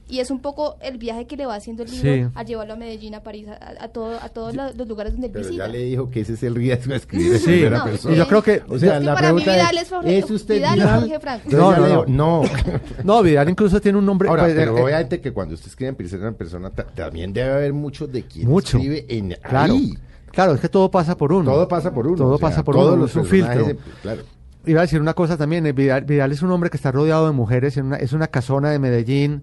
Y 0.08 0.18
es 0.18 0.30
un 0.30 0.40
poco 0.40 0.76
el 0.82 0.98
viaje 0.98 1.26
que 1.26 1.36
le 1.36 1.46
va 1.46 1.54
haciendo 1.54 1.84
el 1.84 1.90
libro 1.90 2.12
Sí. 2.12 2.32
a 2.34 2.42
llevarlo 2.42 2.74
a 2.74 2.76
Medellín, 2.76 3.14
a 3.14 3.22
París, 3.22 3.46
a, 3.48 3.84
a 3.84 3.88
todo, 3.88 4.18
a 4.20 4.28
todos 4.30 4.54
la- 4.54 4.72
los 4.72 4.86
lugares 4.88 5.12
donde 5.12 5.28
él 5.28 5.32
Pero 5.32 5.46
visita. 5.46 5.66
ya 5.66 5.72
le 5.72 5.78
dijo 5.84 6.10
que 6.10 6.20
ese 6.20 6.32
es 6.34 6.42
el 6.42 6.54
riesgo 6.56 6.90
de 6.90 6.96
escribir 6.96 7.32
en 7.32 7.38
Sí, 7.38 7.44
primera 7.46 7.78
no, 7.78 7.84
persona. 7.84 8.14
y 8.14 8.18
yo 8.18 8.26
creo 8.26 8.42
que... 8.42 8.62
O 8.68 8.78
sea, 8.78 8.94
Es 8.94 8.98
que 8.98 9.04
la 9.06 9.14
para 9.14 9.32
mí 9.32 9.42
pregunta 9.42 9.52
Vidal 9.52 9.78
es 9.78 9.90
Jorge- 9.90 10.18
¿es 10.18 10.30
usted 10.30 10.54
Vidal 10.56 10.78
es 10.80 10.84
Vidal? 10.84 11.00
Jorge 11.00 11.20
Franco. 11.20 11.48
No, 11.50 11.76
no, 11.76 11.86
digo, 11.86 12.04
no. 12.08 12.42
No, 13.04 13.22
Vidal 13.22 13.48
incluso 13.48 13.80
tiene 13.80 13.96
un 13.98 14.04
nombre... 14.04 14.28
Ahora, 14.28 14.42
pues, 14.42 14.54
pero 14.56 14.76
eh, 14.76 14.82
obviamente 14.82 15.20
que 15.20 15.32
cuando 15.32 15.54
usted 15.54 15.68
escribe 15.68 15.90
en 15.90 15.94
primera 15.94 16.32
persona, 16.32 16.70
ta- 16.70 16.84
también 16.86 17.32
debe 17.32 17.50
haber 17.52 17.72
mucho 17.72 18.06
de 18.06 18.24
quien 18.24 18.48
Mucho. 18.48 18.78
escribe 18.78 19.06
en 19.08 19.36
Claro, 19.48 19.74
ahí. 19.74 19.94
Claro, 20.32 20.54
es 20.54 20.60
que 20.60 20.68
todo 20.68 20.90
pasa 20.90 21.16
por 21.16 21.32
uno. 21.32 21.50
Todo 21.52 21.68
pasa 21.68 21.92
por 21.92 22.06
uno. 22.06 22.16
Todo 22.16 22.34
o 22.34 22.38
sea, 22.38 22.48
pasa 22.48 22.64
por 22.64 22.74
todos 22.74 22.92
uno, 22.94 23.02
los 23.02 23.10
es 23.10 23.16
un 23.16 23.26
filtro. 23.26 23.66
Claro. 24.02 24.22
Iba 24.64 24.80
a 24.80 24.82
decir 24.82 25.00
una 25.00 25.14
cosa 25.14 25.36
también, 25.36 25.66
eh, 25.66 25.72
Vidal, 25.72 26.04
Vidal 26.04 26.30
es 26.32 26.42
un 26.42 26.50
hombre 26.52 26.70
que 26.70 26.76
está 26.76 26.92
rodeado 26.92 27.26
de 27.26 27.32
mujeres, 27.32 27.76
en 27.76 27.86
una- 27.86 27.96
es 27.96 28.12
una 28.12 28.28
casona 28.28 28.70
de 28.70 28.78
Medellín, 28.78 29.42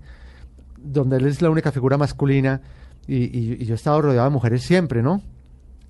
donde 0.77 1.17
él 1.17 1.25
es 1.27 1.41
la 1.41 1.49
única 1.49 1.71
figura 1.71 1.97
masculina, 1.97 2.61
y, 3.07 3.15
y- 3.37 3.57
y 3.59 3.65
yo 3.65 3.73
he 3.73 3.75
estado 3.75 4.01
rodeado 4.01 4.25
de 4.25 4.31
mujeres 4.33 4.61
siempre, 4.63 5.01
¿no? 5.01 5.21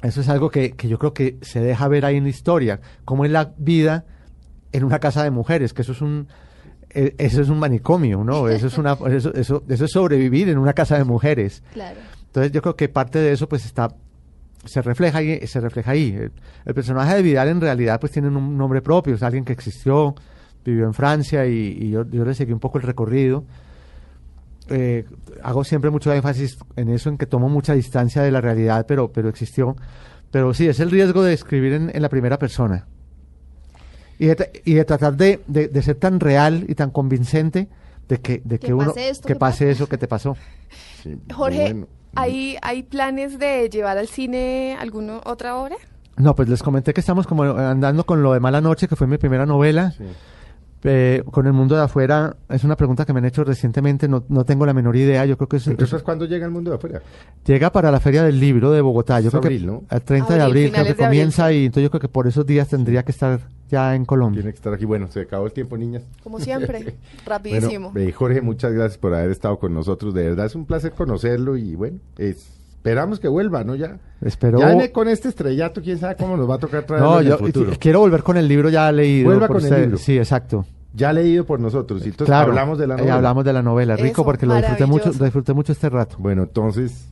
Eso 0.02 0.22
es 0.22 0.30
algo 0.30 0.50
que, 0.50 0.72
que 0.72 0.88
yo 0.88 0.98
creo 0.98 1.14
que 1.14 1.38
se 1.42 1.60
deja 1.62 1.88
ver 1.88 2.06
ahí 2.06 2.16
en 2.16 2.24
la 2.24 2.30
historia, 2.30 2.80
cómo 3.06 3.26
es 3.26 3.32
la 3.32 3.52
vida 3.58 4.06
en 4.72 4.84
una 4.84 5.00
casa 5.00 5.24
de 5.24 5.30
mujeres, 5.32 5.74
que 5.74 5.82
eso 5.84 5.92
es 5.92 6.02
un... 6.02 6.28
eh, 6.92 7.14
Eso 7.20 7.42
es 7.42 7.50
un 7.50 7.60
manicomio, 7.60 8.24
¿no? 8.24 8.48
Eso 8.50 8.68
es 8.68 8.78
una, 8.80 8.94
eso, 9.12 9.34
eso, 9.36 9.64
eso 9.68 9.86
es 9.86 9.92
sobrevivir 9.92 10.50
en 10.50 10.58
una 10.58 10.74
casa 10.74 10.98
de 10.98 11.04
mujeres. 11.04 11.62
Claro. 11.74 12.00
Entonces 12.28 12.52
yo 12.52 12.62
creo 12.64 12.76
que 12.76 12.90
parte 12.90 13.20
de 13.20 13.32
eso 13.34 13.48
pues 13.50 13.66
está 13.66 13.90
se 14.66 14.82
refleja 14.82 15.20
ahí, 15.20 15.46
se 15.48 15.60
refleja 15.60 15.92
ahí. 15.92 16.12
El, 16.16 16.32
el 16.66 16.74
personaje 16.74 17.16
de 17.16 17.22
Vidal 17.22 17.48
en 17.50 17.62
realidad 17.62 18.00
pues 18.00 18.12
tiene 18.12 18.28
un 18.28 18.58
nombre 18.58 18.82
propio, 18.82 19.16
es 19.16 19.24
alguien 19.24 19.46
que 19.46 19.54
existió, 19.54 20.16
vivió 20.66 20.86
en 20.86 20.94
Francia 20.94 21.46
y, 21.46 21.78
y 21.80 21.90
yo, 21.92 22.06
yo 22.10 22.26
le 22.26 22.34
seguí 22.34 22.52
un 22.54 22.60
poco 22.60 22.78
el 22.78 22.84
recorrido. 22.84 23.46
Eh, 24.72 25.06
hago 25.42 25.64
siempre 25.64 25.90
mucho 25.90 26.14
énfasis 26.14 26.58
en 26.76 26.90
eso, 26.90 27.10
en 27.10 27.18
que 27.18 27.26
tomo 27.26 27.50
mucha 27.50 27.74
distancia 27.74 28.22
de 28.22 28.30
la 28.32 28.40
realidad, 28.42 28.86
pero, 28.88 29.12
pero 29.12 29.30
existió. 29.30 29.76
Pero 30.32 30.54
sí, 30.54 30.68
es 30.68 30.80
el 30.80 30.92
riesgo 30.92 31.24
de 31.24 31.34
escribir 31.34 31.74
en, 31.74 31.90
en 31.94 32.02
la 32.02 32.10
primera 32.10 32.38
persona. 32.38 32.86
Y 34.20 34.28
de, 34.28 34.62
y 34.66 34.74
de 34.76 34.86
tratar 34.86 35.16
de, 35.16 35.40
de- 35.48 35.70
de 35.70 35.82
ser 35.82 35.96
tan 35.96 36.20
real 36.20 36.66
y 36.68 36.76
tan 36.76 36.92
convincente 36.92 37.68
de 38.08 38.18
que, 38.20 38.42
de 38.44 38.60
Que 38.60 38.68
que, 38.68 38.74
uno 38.74 38.88
pase 38.88 39.10
esto 39.10 39.28
que 39.28 39.34
que 39.34 39.40
pase 39.40 39.72
eso 39.72 39.88
que 39.88 39.98
te 39.98 40.08
pasó. 40.08 40.36
Sí, 41.02 41.18
Jorge, 41.34 41.74
bueno. 41.74 41.88
¿Hay, 42.16 42.58
¿hay 42.62 42.84
planes 42.84 43.40
de 43.40 43.70
llevar 43.70 43.98
al 43.98 44.08
cine 44.08 44.78
alguna 44.80 45.22
otra 45.26 45.58
obra? 45.58 45.76
No, 46.18 46.36
pues 46.36 46.50
les 46.50 46.62
comenté 46.62 46.94
que 46.94 47.00
estamos 47.00 47.28
como 47.28 47.44
andando 47.44 48.06
con 48.06 48.22
lo 48.22 48.34
de 48.34 48.40
Mala 48.40 48.60
Noche, 48.62 48.88
que 48.88 48.96
fue 48.96 49.08
mi 49.08 49.18
primera 49.18 49.46
novela. 49.46 49.92
Sí. 49.92 50.04
Eh, 50.84 51.24
con 51.30 51.46
el 51.46 51.52
mundo 51.54 51.76
de 51.76 51.82
afuera, 51.82 52.38
es 52.48 52.64
una 52.64 52.78
pregunta 52.78 53.06
que 53.06 53.12
me 53.12 53.20
han 53.20 53.26
hecho 53.26 53.44
recientemente, 53.44 54.08
no, 54.08 54.24
no 54.30 54.46
tengo 54.46 54.66
la 54.66 54.74
menor 54.74 54.96
idea. 54.96 55.26
Yo 55.26 55.36
creo 55.38 55.50
que 55.50 55.58
es, 55.58 55.68
Entonces, 55.68 56.02
¿cuándo 56.04 56.26
llega 56.26 56.46
el 56.46 56.52
mundo 56.52 56.72
de 56.72 56.78
afuera? 56.78 57.02
llega 57.46 57.70
para 57.72 57.92
la 57.92 58.00
Feria 58.00 58.24
del 58.24 58.40
Libro 58.40 58.72
de 58.72 58.80
Bogotá. 58.82 59.20
Yo 59.20 59.28
Es 59.28 59.32
creo 59.32 59.42
abril, 59.44 59.62
que 59.62 59.68
¿no? 59.68 59.84
el 59.90 60.02
30 60.02 60.34
de 60.36 60.42
Abril, 60.42 60.72
creo 60.72 60.84
que 60.86 60.94
de 60.94 60.96
comienza 60.96 61.52
y 61.52 61.66
entonces 61.66 61.84
yo 61.84 61.90
creo 61.92 62.00
que 62.02 62.08
por 62.08 62.28
esos 62.28 62.46
días 62.46 62.68
tendría 62.70 63.04
que 63.04 63.12
estar 63.12 63.40
ya 63.70 63.94
en 63.94 64.06
Colombia. 64.06 64.42
Tiene 64.42 64.54
que 64.54 64.58
estar 64.58 64.74
aquí. 64.74 64.86
Bueno, 64.86 65.08
se 65.10 65.22
acabó 65.22 65.46
el 65.48 65.52
tiempo, 65.52 65.78
niñas. 65.78 66.04
Como 66.24 66.40
siempre, 66.40 66.80
Bueno, 66.80 66.98
rapidísimo. 67.26 67.92
eh, 67.96 68.12
Jorge, 68.14 68.42
muchas 68.42 68.72
gracias 68.72 68.98
por 68.98 69.14
haber 69.14 69.32
estado 69.32 69.60
con 69.60 69.74
nosotros. 69.74 70.14
De 70.14 70.24
verdad 70.30 70.46
es 70.46 70.56
un 70.56 70.66
placer 70.66 70.92
conocerlo 70.94 71.58
y 71.58 71.76
bueno, 71.76 72.00
es 72.18 72.58
esperamos 72.80 73.20
que 73.20 73.28
vuelva, 73.28 73.64
¿no? 73.66 73.76
Ya. 73.76 74.00
Espero. 74.22 74.60
Ya 74.60 74.92
con 74.94 75.08
este 75.10 75.28
estrellato, 75.28 75.82
quién 75.82 75.98
sabe 75.98 76.16
cómo 76.16 76.38
nos 76.38 76.50
va 76.50 76.56
a 76.56 76.60
tocar 76.60 76.84
traer 76.84 77.04
No, 77.04 77.20
en 77.20 77.28
yo 77.28 77.34
el 77.34 77.40
futuro. 77.40 77.74
y- 77.74 77.78
quiero 77.78 78.00
volver 78.00 78.24
con 78.24 78.38
el 78.38 78.48
libro 78.48 78.70
ya 78.70 78.90
leído. 78.92 79.26
Vuelva 79.26 79.48
por 79.48 79.62
con 79.62 79.74
el 79.74 79.82
libro. 79.82 79.98
Sí, 79.98 80.18
exacto. 80.18 80.66
Ya 80.94 81.12
leído 81.14 81.46
por 81.46 81.60
nosotros. 81.60 82.02
Y 82.02 82.06
entonces 82.10 82.28
claro. 82.28 82.50
hablamos 82.50 82.80
de 82.80 82.88
la 82.88 82.96
eh, 82.96 82.98
novela. 82.98 83.16
hablamos 83.16 83.44
de 83.46 83.54
la 83.54 83.62
novela. 83.62 83.96
Rico 83.96 84.22
Eso, 84.22 84.24
porque 84.26 84.46
lo 84.46 84.56
disfruté 84.56 84.86
mucho, 84.86 85.12
lo 85.18 85.26
disfruté 85.26 85.54
mucho 85.54 85.72
este 85.74 85.90
rato. 85.90 86.16
Bueno, 86.20 86.44
entonces, 86.44 87.10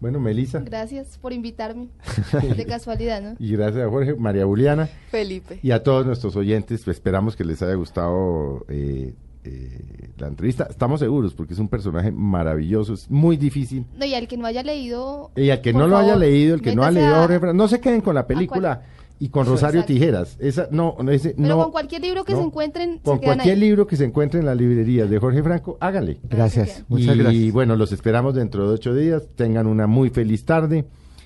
bueno, 0.00 0.20
Melissa. 0.20 0.60
Gracias 0.60 1.18
por 1.18 1.32
invitarme. 1.32 1.88
De 2.56 2.64
casualidad, 2.66 3.22
¿no? 3.22 3.34
Y 3.38 3.52
gracias 3.56 3.86
a 3.86 3.90
Jorge, 3.90 4.14
María 4.14 4.44
Juliana 4.44 4.88
Felipe. 5.10 5.58
y 5.62 5.70
a 5.72 5.82
todos 5.82 6.06
nuestros 6.06 6.36
oyentes. 6.36 6.86
Esperamos 6.86 7.34
que 7.36 7.44
les 7.44 7.60
haya 7.62 7.74
gustado 7.74 8.64
eh, 8.68 9.14
eh, 9.46 10.10
la 10.18 10.28
entrevista. 10.28 10.66
Estamos 10.68 11.00
seguros 11.00 11.34
porque 11.34 11.54
es 11.54 11.58
un 11.58 11.68
personaje 11.68 12.10
maravilloso, 12.10 12.94
es 12.94 13.10
muy 13.10 13.36
difícil. 13.36 13.86
No, 13.96 14.04
y 14.04 14.14
al 14.14 14.28
que 14.28 14.36
no 14.36 14.46
haya 14.46 14.62
leído. 14.62 15.30
Y 15.36 15.50
al 15.50 15.60
que 15.60 15.72
no 15.72 15.86
lo 15.86 15.96
haya 15.96 16.16
leído, 16.16 16.54
el 16.54 16.62
que 16.62 16.74
no 16.74 16.82
ha 16.84 16.90
leído 16.90 17.14
a 17.14 17.26
Jorge 17.26 17.54
no 17.54 17.68
se 17.68 17.80
queden 17.80 18.00
con 18.00 18.14
la 18.14 18.26
película 18.26 18.82
y 19.18 19.28
con 19.28 19.46
Rosario 19.46 19.80
Exacto. 19.80 19.94
Tijeras. 19.94 20.36
Esa, 20.40 20.68
no, 20.70 20.96
no, 21.02 21.10
ese, 21.10 21.30
Pero 21.30 21.48
no, 21.48 21.62
con 21.62 21.72
cualquier 21.72 22.02
libro 22.02 22.24
que 22.24 22.32
no. 22.32 22.40
se 22.40 22.44
encuentren, 22.46 22.98
Con 22.98 23.18
se 23.20 23.24
cualquier 23.24 23.54
ahí. 23.54 23.60
libro 23.60 23.86
que 23.86 23.96
se 23.96 24.04
encuentre 24.04 24.40
en 24.40 24.46
las 24.46 24.56
librerías 24.56 25.08
de 25.08 25.18
Jorge 25.18 25.42
Franco, 25.42 25.78
háganle. 25.80 26.18
Gracias. 26.28 26.84
Muchas 26.88 27.16
y 27.16 27.18
gracias. 27.18 27.52
bueno, 27.52 27.76
los 27.76 27.92
esperamos 27.92 28.34
dentro 28.34 28.68
de 28.68 28.74
ocho 28.74 28.94
días. 28.94 29.22
Tengan 29.36 29.66
una 29.66 29.86
muy 29.86 30.10
feliz 30.10 30.44
tarde. 30.44 30.84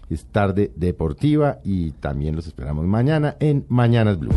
Es 0.08 0.24
tarde 0.24 0.72
deportiva 0.74 1.58
y 1.64 1.92
también 1.92 2.34
los 2.34 2.46
esperamos 2.46 2.84
mañana 2.84 3.36
en 3.38 3.64
Mañanas 3.68 4.18
Blue. 4.18 4.32